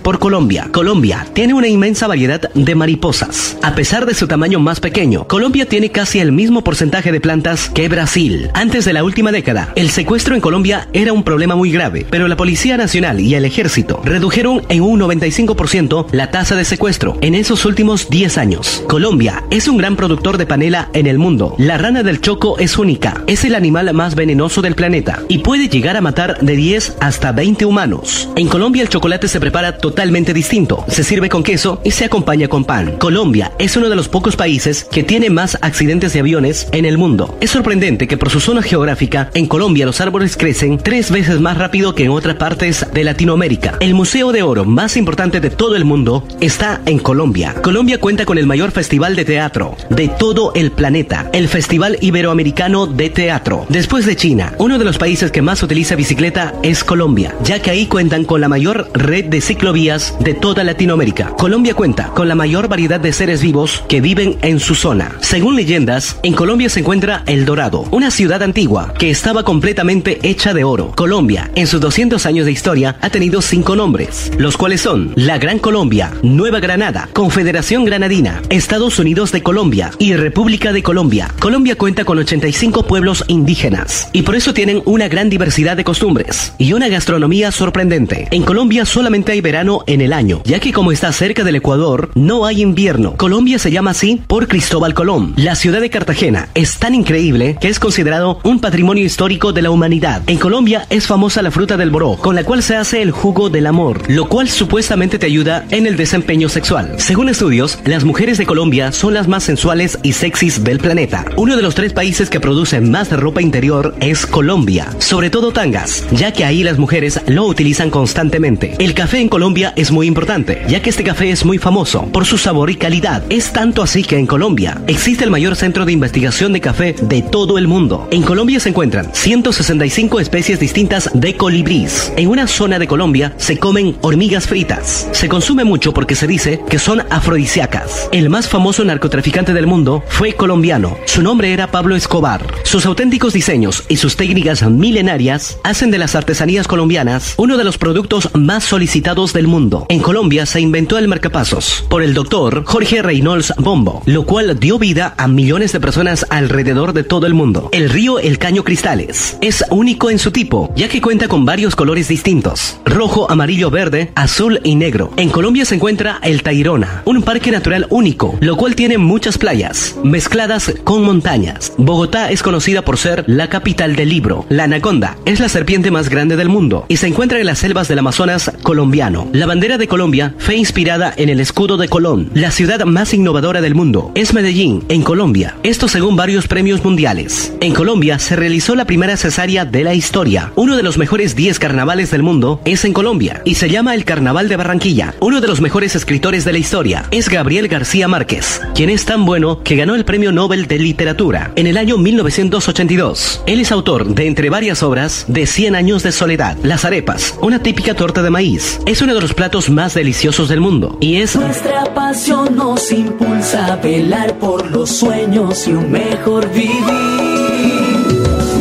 por 0.02 0.18
Colombia. 0.18 0.68
Colombia 0.72 1.26
tiene 1.32 1.54
una 1.54 1.68
inmensa 1.68 2.06
variedad 2.06 2.50
de 2.52 2.74
mariposas. 2.74 3.56
A 3.62 3.74
pesar 3.74 4.04
de 4.04 4.14
su 4.14 4.26
tamaño 4.26 4.60
más 4.60 4.78
pequeño, 4.78 5.26
Colombia 5.26 5.66
tiene 5.66 5.90
casi 5.90 6.18
el 6.18 6.32
mismo 6.32 6.62
porcentaje 6.62 7.12
de 7.12 7.20
plantas 7.20 7.70
que 7.70 7.88
Brasil. 7.88 8.50
Antes 8.52 8.84
de 8.84 8.92
la 8.92 9.04
última 9.04 9.32
década, 9.32 9.72
el 9.74 9.88
secuestro 9.88 10.34
en 10.34 10.42
Colombia 10.42 10.88
era 10.92 11.12
un 11.12 11.22
problema 11.22 11.56
muy 11.56 11.70
grave, 11.70 12.06
pero 12.10 12.28
la 12.28 12.36
Policía 12.36 12.76
Nacional 12.76 13.20
y 13.20 13.34
el 13.34 13.46
Ejército 13.46 14.02
redujeron 14.04 14.62
en 14.68 14.82
un 14.82 15.00
95% 15.00 16.06
la 16.12 16.30
tasa 16.30 16.54
de 16.54 16.64
secuestro 16.64 17.16
en 17.22 17.34
esos 17.34 17.64
últimos 17.64 18.10
10 18.10 18.36
años. 18.38 18.84
Colombia 18.86 19.44
es 19.50 19.66
un 19.66 19.78
gran 19.78 19.96
productor 19.96 20.36
de 20.36 20.46
panela 20.46 20.90
en 20.92 21.06
el 21.06 21.18
mundo. 21.18 21.54
La 21.58 21.78
rana 21.78 22.02
del 22.02 22.20
choco 22.20 22.58
es 22.58 22.76
única, 22.76 23.24
es 23.26 23.44
el 23.44 23.54
animal 23.54 23.92
más 23.94 24.14
venenoso 24.14 24.60
del 24.60 24.74
planeta 24.74 25.22
y 25.28 25.38
puede 25.38 25.68
llegar 25.68 25.96
a 25.96 26.02
matar 26.02 26.38
de 26.40 26.54
10 26.54 26.98
hasta 27.00 27.32
20 27.32 27.64
humanos. 27.64 28.28
En 28.36 28.48
Colombia 28.48 28.82
el 28.82 28.88
chocolate 28.88 29.26
se 29.28 29.37
se 29.38 29.40
prepara 29.40 29.78
totalmente 29.78 30.34
distinto. 30.34 30.84
Se 30.88 31.04
sirve 31.04 31.28
con 31.28 31.44
queso 31.44 31.80
y 31.84 31.92
se 31.92 32.04
acompaña 32.04 32.48
con 32.48 32.64
pan. 32.64 32.96
Colombia 32.98 33.52
es 33.60 33.76
uno 33.76 33.88
de 33.88 33.94
los 33.94 34.08
pocos 34.08 34.34
países 34.34 34.82
que 34.82 35.04
tiene 35.04 35.30
más 35.30 35.56
accidentes 35.60 36.12
de 36.12 36.18
aviones 36.18 36.66
en 36.72 36.84
el 36.84 36.98
mundo. 36.98 37.38
Es 37.40 37.52
sorprendente 37.52 38.08
que 38.08 38.16
por 38.16 38.30
su 38.30 38.40
zona 38.40 38.62
geográfica, 38.62 39.30
en 39.34 39.46
Colombia 39.46 39.86
los 39.86 40.00
árboles 40.00 40.36
crecen 40.36 40.78
tres 40.78 41.12
veces 41.12 41.38
más 41.38 41.56
rápido 41.56 41.94
que 41.94 42.02
en 42.02 42.10
otras 42.10 42.34
partes 42.34 42.84
de 42.92 43.04
Latinoamérica. 43.04 43.76
El 43.78 43.94
Museo 43.94 44.32
de 44.32 44.42
Oro 44.42 44.64
más 44.64 44.96
importante 44.96 45.38
de 45.38 45.50
todo 45.50 45.76
el 45.76 45.84
mundo 45.84 46.26
está 46.40 46.80
en 46.86 46.98
Colombia. 46.98 47.54
Colombia 47.62 48.00
cuenta 48.00 48.24
con 48.24 48.38
el 48.38 48.46
mayor 48.48 48.72
festival 48.72 49.14
de 49.14 49.24
teatro 49.24 49.76
de 49.88 50.08
todo 50.08 50.52
el 50.56 50.72
planeta, 50.72 51.30
el 51.32 51.46
Festival 51.46 51.96
Iberoamericano 52.00 52.88
de 52.88 53.08
Teatro. 53.08 53.66
Después 53.68 54.04
de 54.04 54.16
China, 54.16 54.54
uno 54.58 54.80
de 54.80 54.84
los 54.84 54.98
países 54.98 55.30
que 55.30 55.42
más 55.42 55.62
utiliza 55.62 55.94
bicicleta 55.94 56.54
es 56.64 56.82
Colombia, 56.82 57.36
ya 57.44 57.62
que 57.62 57.70
ahí 57.70 57.86
cuentan 57.86 58.24
con 58.24 58.40
la 58.40 58.48
mayor 58.48 58.90
red 58.94 59.27
de 59.28 59.40
ciclovías 59.40 60.16
de 60.20 60.34
toda 60.34 60.64
Latinoamérica. 60.64 61.30
Colombia 61.38 61.74
cuenta 61.74 62.08
con 62.08 62.28
la 62.28 62.34
mayor 62.34 62.68
variedad 62.68 63.00
de 63.00 63.12
seres 63.12 63.42
vivos 63.42 63.84
que 63.88 64.00
viven 64.00 64.38
en 64.42 64.60
su 64.60 64.74
zona. 64.74 65.16
Según 65.20 65.56
leyendas, 65.56 66.18
en 66.22 66.32
Colombia 66.32 66.68
se 66.68 66.80
encuentra 66.80 67.22
El 67.26 67.44
Dorado, 67.44 67.86
una 67.90 68.10
ciudad 68.10 68.42
antigua 68.42 68.94
que 68.98 69.10
estaba 69.10 69.42
completamente 69.42 70.18
hecha 70.22 70.54
de 70.54 70.64
oro. 70.64 70.92
Colombia, 70.96 71.50
en 71.54 71.66
sus 71.66 71.80
200 71.80 72.24
años 72.26 72.46
de 72.46 72.52
historia, 72.52 72.96
ha 73.00 73.10
tenido 73.10 73.42
cinco 73.42 73.76
nombres, 73.76 74.32
los 74.38 74.56
cuales 74.56 74.80
son 74.80 75.12
La 75.16 75.38
Gran 75.38 75.58
Colombia, 75.58 76.12
Nueva 76.22 76.60
Granada, 76.60 77.08
Confederación 77.12 77.84
Granadina, 77.84 78.42
Estados 78.50 78.98
Unidos 78.98 79.32
de 79.32 79.42
Colombia 79.42 79.90
y 79.98 80.14
República 80.14 80.72
de 80.72 80.82
Colombia. 80.82 81.28
Colombia 81.38 81.76
cuenta 81.76 82.04
con 82.04 82.18
85 82.18 82.86
pueblos 82.86 83.24
indígenas 83.28 84.08
y 84.12 84.22
por 84.22 84.36
eso 84.36 84.54
tienen 84.54 84.82
una 84.84 85.08
gran 85.08 85.28
diversidad 85.28 85.76
de 85.76 85.84
costumbres 85.84 86.52
y 86.58 86.72
una 86.72 86.88
gastronomía 86.88 87.52
sorprendente. 87.52 88.28
En 88.30 88.42
Colombia 88.42 88.84
solamente 88.84 89.17
hay 89.26 89.40
verano 89.40 89.82
en 89.86 90.00
el 90.00 90.12
año, 90.12 90.40
ya 90.44 90.60
que 90.60 90.72
como 90.72 90.92
está 90.92 91.12
cerca 91.12 91.44
del 91.44 91.56
Ecuador, 91.56 92.10
no 92.14 92.46
hay 92.46 92.62
invierno. 92.62 93.16
Colombia 93.16 93.58
se 93.58 93.70
llama 93.70 93.90
así 93.90 94.20
por 94.26 94.48
Cristóbal 94.48 94.94
Colón. 94.94 95.34
La 95.36 95.54
ciudad 95.54 95.80
de 95.80 95.90
Cartagena 95.90 96.48
es 96.54 96.78
tan 96.78 96.94
increíble 96.94 97.56
que 97.60 97.68
es 97.68 97.78
considerado 97.78 98.40
un 98.44 98.60
patrimonio 98.60 99.04
histórico 99.04 99.52
de 99.52 99.62
la 99.62 99.70
humanidad. 99.70 100.22
En 100.26 100.38
Colombia 100.38 100.86
es 100.90 101.06
famosa 101.06 101.42
la 101.42 101.50
fruta 101.50 101.76
del 101.76 101.90
boró, 101.90 102.16
con 102.16 102.34
la 102.34 102.44
cual 102.44 102.62
se 102.62 102.76
hace 102.76 103.02
el 103.02 103.10
jugo 103.10 103.50
del 103.50 103.66
amor, 103.66 104.02
lo 104.08 104.28
cual 104.28 104.48
supuestamente 104.48 105.18
te 105.18 105.26
ayuda 105.26 105.64
en 105.70 105.86
el 105.86 105.96
desempeño 105.96 106.48
sexual. 106.48 106.94
Según 106.98 107.28
estudios, 107.28 107.78
las 107.84 108.04
mujeres 108.04 108.38
de 108.38 108.46
Colombia 108.46 108.92
son 108.92 109.14
las 109.14 109.28
más 109.28 109.44
sensuales 109.44 109.98
y 110.02 110.12
sexys 110.12 110.62
del 110.62 110.78
planeta. 110.78 111.24
Uno 111.36 111.56
de 111.56 111.62
los 111.62 111.74
tres 111.74 111.92
países 111.92 112.30
que 112.30 112.40
producen 112.40 112.90
más 112.90 113.10
ropa 113.10 113.42
interior 113.42 113.94
es 114.00 114.26
Colombia, 114.26 114.88
sobre 114.98 115.30
todo 115.30 115.52
tangas, 115.52 116.04
ya 116.12 116.32
que 116.32 116.44
ahí 116.44 116.62
las 116.62 116.78
mujeres 116.78 117.20
lo 117.26 117.46
utilizan 117.46 117.90
constantemente. 117.90 118.74
El 118.78 118.94
café 118.94 119.07
en 119.16 119.28
Colombia 119.30 119.72
es 119.74 119.90
muy 119.90 120.06
importante, 120.06 120.62
ya 120.68 120.82
que 120.82 120.90
este 120.90 121.02
café 121.02 121.30
es 121.30 121.44
muy 121.44 121.56
famoso 121.56 122.04
por 122.12 122.26
su 122.26 122.36
sabor 122.36 122.68
y 122.68 122.76
calidad. 122.76 123.22
Es 123.30 123.52
tanto 123.52 123.82
así 123.82 124.04
que 124.04 124.18
en 124.18 124.26
Colombia 124.26 124.82
existe 124.86 125.24
el 125.24 125.30
mayor 125.30 125.56
centro 125.56 125.86
de 125.86 125.92
investigación 125.92 126.52
de 126.52 126.60
café 126.60 126.94
de 127.00 127.22
todo 127.22 127.56
el 127.56 127.68
mundo. 127.68 128.06
En 128.10 128.22
Colombia 128.22 128.60
se 128.60 128.68
encuentran 128.68 129.08
165 129.14 130.20
especies 130.20 130.60
distintas 130.60 131.10
de 131.14 131.34
colibrís. 131.36 132.12
En 132.16 132.28
una 132.28 132.46
zona 132.46 132.78
de 132.78 132.86
Colombia 132.86 133.32
se 133.38 133.56
comen 133.56 133.96
hormigas 134.02 134.46
fritas. 134.46 135.08
Se 135.12 135.28
consume 135.28 135.64
mucho 135.64 135.94
porque 135.94 136.14
se 136.14 136.26
dice 136.26 136.60
que 136.68 136.78
son 136.78 137.02
afrodisíacas. 137.08 138.10
El 138.12 138.28
más 138.28 138.48
famoso 138.48 138.84
narcotraficante 138.84 139.54
del 139.54 139.66
mundo 139.66 140.04
fue 140.08 140.34
colombiano. 140.34 140.98
Su 141.06 141.22
nombre 141.22 141.52
era 141.52 141.70
Pablo 141.70 141.96
Escobar. 141.96 142.44
Sus 142.62 142.84
auténticos 142.84 143.32
diseños 143.32 143.84
y 143.88 143.96
sus 143.96 144.16
técnicas 144.16 144.62
milenarias 144.68 145.58
hacen 145.64 145.90
de 145.90 145.98
las 145.98 146.14
artesanías 146.14 146.68
colombianas 146.68 147.34
uno 147.38 147.56
de 147.56 147.64
los 147.64 147.78
productos 147.78 148.28
más 148.34 148.64
solicitados 148.64 148.97
del 148.98 149.46
mundo. 149.46 149.86
En 149.88 150.00
Colombia 150.00 150.44
se 150.44 150.60
inventó 150.60 150.98
el 150.98 151.08
marcapasos 151.08 151.84
por 151.88 152.02
el 152.02 152.14
doctor 152.14 152.64
Jorge 152.66 153.00
Reynolds 153.00 153.54
Bombo, 153.56 154.02
lo 154.06 154.24
cual 154.24 154.58
dio 154.58 154.78
vida 154.78 155.14
a 155.16 155.28
millones 155.28 155.72
de 155.72 155.80
personas 155.80 156.26
alrededor 156.30 156.92
de 156.92 157.04
todo 157.04 157.26
el 157.26 157.32
mundo. 157.32 157.70
El 157.72 157.90
río 157.90 158.18
El 158.18 158.38
Caño 158.38 158.64
Cristales 158.64 159.38
es 159.40 159.64
único 159.70 160.10
en 160.10 160.18
su 160.18 160.30
tipo, 160.30 160.72
ya 160.76 160.88
que 160.88 161.00
cuenta 161.00 161.28
con 161.28 161.44
varios 161.44 161.74
colores 161.74 162.08
distintos: 162.08 162.78
rojo, 162.84 163.30
amarillo, 163.30 163.70
verde, 163.70 164.10
azul 164.14 164.60
y 164.64 164.74
negro. 164.74 165.12
En 165.16 165.30
Colombia 165.30 165.64
se 165.64 165.76
encuentra 165.76 166.18
el 166.22 166.42
Tairona, 166.42 167.02
un 167.06 167.22
parque 167.22 167.50
natural 167.50 167.86
único, 167.88 168.36
lo 168.40 168.56
cual 168.56 168.74
tiene 168.74 168.98
muchas 168.98 169.38
playas 169.38 169.94
mezcladas 170.02 170.72
con 170.84 171.02
montañas. 171.02 171.72
Bogotá 171.78 172.30
es 172.30 172.42
conocida 172.42 172.82
por 172.82 172.98
ser 172.98 173.24
la 173.26 173.48
capital 173.48 173.96
del 173.96 174.10
libro. 174.10 174.44
La 174.48 174.64
anaconda 174.64 175.16
es 175.24 175.40
la 175.40 175.48
serpiente 175.48 175.90
más 175.90 176.08
grande 176.08 176.36
del 176.36 176.48
mundo 176.48 176.84
y 176.88 176.96
se 176.96 177.06
encuentra 177.06 177.38
en 177.38 177.46
las 177.46 177.60
selvas 177.60 177.88
del 177.88 178.00
Amazonas 178.00 178.50
colombiano. 178.62 178.87
La 179.32 179.46
bandera 179.46 179.76
de 179.76 179.86
Colombia 179.86 180.34
fue 180.38 180.56
inspirada 180.56 181.12
en 181.16 181.28
el 181.28 181.40
escudo 181.40 181.76
de 181.76 181.88
Colón. 181.88 182.30
La 182.32 182.50
ciudad 182.50 182.84
más 182.86 183.12
innovadora 183.12 183.60
del 183.60 183.74
mundo 183.74 184.10
es 184.14 184.32
Medellín, 184.32 184.82
en 184.88 185.02
Colombia. 185.02 185.56
Esto 185.62 185.88
según 185.88 186.16
varios 186.16 186.48
premios 186.48 186.82
mundiales. 186.82 187.52
En 187.60 187.74
Colombia 187.74 188.18
se 188.18 188.34
realizó 188.34 188.74
la 188.74 188.86
primera 188.86 189.16
cesárea 189.16 189.64
de 189.64 189.84
la 189.84 189.94
historia. 189.94 190.52
Uno 190.56 190.76
de 190.76 190.82
los 190.82 190.96
mejores 190.98 191.36
10 191.36 191.58
carnavales 191.58 192.10
del 192.10 192.22
mundo 192.22 192.60
es 192.64 192.84
en 192.84 192.92
Colombia 192.92 193.42
y 193.44 193.56
se 193.56 193.68
llama 193.68 193.94
el 193.94 194.04
Carnaval 194.04 194.48
de 194.48 194.56
Barranquilla. 194.56 195.14
Uno 195.20 195.40
de 195.40 195.48
los 195.48 195.60
mejores 195.60 195.94
escritores 195.94 196.44
de 196.44 196.52
la 196.52 196.58
historia 196.58 197.04
es 197.10 197.28
Gabriel 197.28 197.68
García 197.68 198.08
Márquez, 198.08 198.60
quien 198.74 198.90
es 198.90 199.04
tan 199.04 199.24
bueno 199.24 199.62
que 199.62 199.76
ganó 199.76 199.94
el 199.94 200.04
Premio 200.04 200.32
Nobel 200.32 200.66
de 200.66 200.78
Literatura 200.78 201.52
en 201.56 201.66
el 201.66 201.76
año 201.76 201.98
1982. 201.98 203.42
Él 203.46 203.60
es 203.60 203.70
autor 203.70 204.06
de 204.14 204.26
entre 204.26 204.50
varias 204.50 204.82
obras 204.82 205.26
de 205.28 205.46
100 205.46 205.76
años 205.76 206.02
de 206.02 206.12
soledad, 206.12 206.56
Las 206.62 206.84
arepas, 206.84 207.38
una 207.40 207.62
típica 207.62 207.94
torta 207.94 208.22
de 208.22 208.30
maíz. 208.30 208.67
Es 208.86 209.02
uno 209.02 209.14
de 209.14 209.20
los 209.20 209.34
platos 209.34 209.70
más 209.70 209.94
deliciosos 209.94 210.48
del 210.48 210.60
mundo 210.60 210.96
y 211.00 211.16
es 211.16 211.36
Nuestra 211.36 211.84
pasión 211.94 212.56
nos 212.56 212.90
impulsa 212.90 213.74
a 213.74 213.76
velar 213.76 214.38
por 214.38 214.70
los 214.70 214.90
sueños 214.90 215.66
y 215.68 215.72
un 215.72 215.90
mejor 215.90 216.48
vivir. 216.50 216.82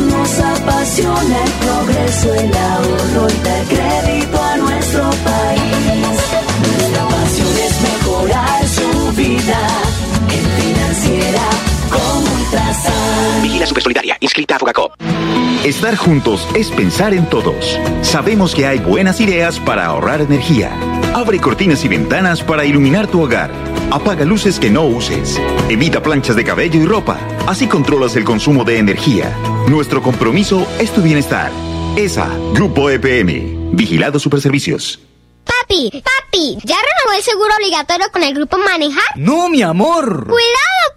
Nos 0.10 0.40
apasiona 0.40 1.44
el 1.44 1.52
progreso, 1.52 2.34
el 2.34 2.58
ahorro 2.58 3.28
y 3.30 3.44
dar 3.44 3.64
crédito 3.66 4.44
a 4.44 4.58
nuestro 4.58 5.10
país. 5.10 6.02
Nuestra 6.62 7.08
pasión 7.08 7.48
es 7.66 7.82
mejorar 7.82 8.68
su 8.68 9.12
vida 9.16 9.68
en 10.30 10.46
financiera 10.62 11.50
como 11.90 12.36
Ultrasan. 12.36 13.42
Vigila 13.44 13.66
Supersolidaria, 13.66 14.18
inscrita 14.20 14.56
a 14.56 14.60
Fogacop. 14.60 15.17
Estar 15.68 15.98
juntos 15.98 16.48
es 16.56 16.72
pensar 16.72 17.14
en 17.14 17.30
todos. 17.30 17.78
Sabemos 18.02 18.56
que 18.56 18.66
hay 18.66 18.80
buenas 18.80 19.20
ideas 19.20 19.60
para 19.60 19.88
ahorrar 19.88 20.22
energía. 20.22 20.72
Abre 21.14 21.42
cortinas 21.42 21.84
y 21.84 21.90
ventanas 21.90 22.42
para 22.42 22.64
iluminar 22.64 23.08
tu 23.08 23.22
hogar. 23.22 23.52
Apaga 23.92 24.24
luces 24.24 24.62
que 24.62 24.70
no 24.70 24.86
uses. 24.86 25.38
Evita 25.68 26.02
planchas 26.02 26.38
de 26.38 26.46
cabello 26.46 26.80
y 26.82 26.86
ropa. 26.86 27.20
Así 27.48 27.68
controlas 27.68 28.16
el 28.16 28.24
consumo 28.24 28.64
de 28.64 28.78
energía. 28.78 29.36
Nuestro 29.68 30.02
compromiso 30.02 30.66
es 30.80 30.90
tu 30.94 31.02
bienestar. 31.02 31.52
ESA, 31.98 32.30
Grupo 32.54 32.90
EPM. 32.90 33.76
Vigilado 33.76 34.20
Superservicios. 34.20 35.02
Papi, 35.44 35.92
papi, 35.92 36.60
¿ya 36.64 36.76
renovó 36.76 37.18
el 37.18 37.24
seguro 37.24 37.50
obligatorio 37.58 38.08
con 38.14 38.24
el 38.24 38.34
grupo 38.34 38.58
Manejar? 38.58 39.18
No, 39.18 39.50
mi 39.50 39.62
amor. 39.64 40.28
¡Cuidado, 40.28 40.96
papi! 40.96 40.97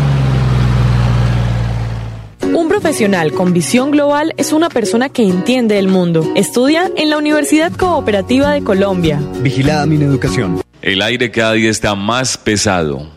Un 2.61 2.69
profesional 2.69 3.31
con 3.31 3.53
visión 3.53 3.89
global 3.89 4.35
es 4.37 4.53
una 4.53 4.69
persona 4.69 5.09
que 5.09 5.23
entiende 5.23 5.79
el 5.79 5.87
mundo. 5.87 6.31
Estudia 6.35 6.91
en 6.95 7.09
la 7.09 7.17
Universidad 7.17 7.71
Cooperativa 7.71 8.51
de 8.51 8.63
Colombia. 8.63 9.19
Vigilada 9.41 9.87
mi 9.87 9.95
educación. 9.95 10.61
El 10.83 11.01
aire 11.01 11.31
cada 11.31 11.53
día 11.53 11.71
está 11.71 11.95
más 11.95 12.37
pesado. 12.37 13.09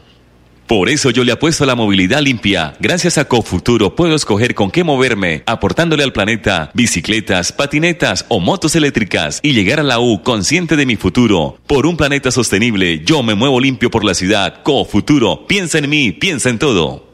Por 0.66 0.88
eso 0.88 1.10
yo 1.10 1.24
le 1.24 1.32
apuesto 1.32 1.62
a 1.62 1.66
la 1.66 1.74
movilidad 1.74 2.22
limpia. 2.22 2.72
Gracias 2.80 3.18
a 3.18 3.26
Cofuturo 3.26 3.94
puedo 3.94 4.14
escoger 4.14 4.54
con 4.54 4.70
qué 4.70 4.82
moverme, 4.82 5.42
aportándole 5.44 6.04
al 6.04 6.14
planeta 6.14 6.70
bicicletas, 6.72 7.52
patinetas 7.52 8.24
o 8.30 8.40
motos 8.40 8.74
eléctricas 8.76 9.40
y 9.42 9.52
llegar 9.52 9.78
a 9.78 9.82
la 9.82 10.00
U 10.00 10.22
consciente 10.22 10.74
de 10.74 10.86
mi 10.86 10.96
futuro. 10.96 11.58
Por 11.66 11.84
un 11.84 11.98
planeta 11.98 12.30
sostenible, 12.30 13.02
yo 13.04 13.22
me 13.22 13.34
muevo 13.34 13.60
limpio 13.60 13.90
por 13.90 14.06
la 14.06 14.14
ciudad. 14.14 14.62
Cofuturo, 14.62 15.46
piensa 15.46 15.76
en 15.76 15.90
mí, 15.90 16.12
piensa 16.12 16.48
en 16.48 16.58
todo. 16.58 17.13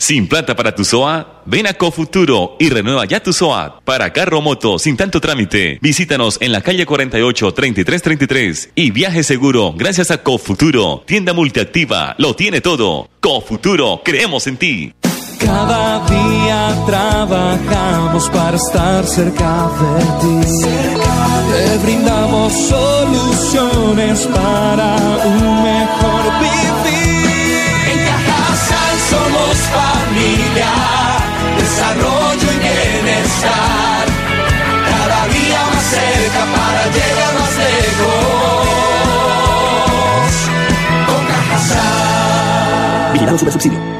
Sin 0.00 0.28
plata 0.28 0.56
para 0.56 0.74
tu 0.74 0.82
SOA, 0.82 1.42
ven 1.44 1.66
a 1.66 1.74
Cofuturo 1.74 2.56
y 2.58 2.70
renueva 2.70 3.04
ya 3.04 3.22
tu 3.22 3.34
SOA. 3.34 3.80
Para 3.84 4.14
carro 4.14 4.40
moto, 4.40 4.78
sin 4.78 4.96
tanto 4.96 5.20
trámite, 5.20 5.78
visítanos 5.82 6.38
en 6.40 6.52
la 6.52 6.62
calle 6.62 6.86
48 6.86 7.52
3333 7.52 8.70
y 8.76 8.92
viaje 8.92 9.22
seguro 9.22 9.74
gracias 9.76 10.10
a 10.10 10.22
Cofuturo, 10.22 11.02
tienda 11.06 11.34
multiactiva, 11.34 12.14
lo 12.16 12.34
tiene 12.34 12.62
todo. 12.62 13.10
Cofuturo, 13.20 14.00
creemos 14.02 14.46
en 14.46 14.56
ti. 14.56 14.94
Cada 15.38 16.06
día 16.06 16.82
trabajamos 16.86 18.30
para 18.30 18.56
estar 18.56 19.06
cerca 19.06 19.68
de 19.80 20.42
ti. 20.42 20.62
Te 21.52 21.78
brindamos 21.84 22.54
soluciones 22.54 24.20
para 24.28 24.96
un 25.26 25.62
mejor 25.62 26.40
vivir. 26.40 27.09
Somos 29.10 29.56
familia, 29.76 30.72
desarrollo 31.58 32.48
y 32.52 32.58
bienestar. 32.58 34.06
Cada 34.88 35.20
día 35.28 35.60
más 35.72 35.84
cerca 35.84 36.42
para 36.54 36.82
llegar 36.96 37.32
más 37.38 37.54
lejos. 37.56 38.66
Con. 41.06 41.22
Vigilado 43.12 43.38
Super 43.38 43.52
Subsidio. 43.52 43.99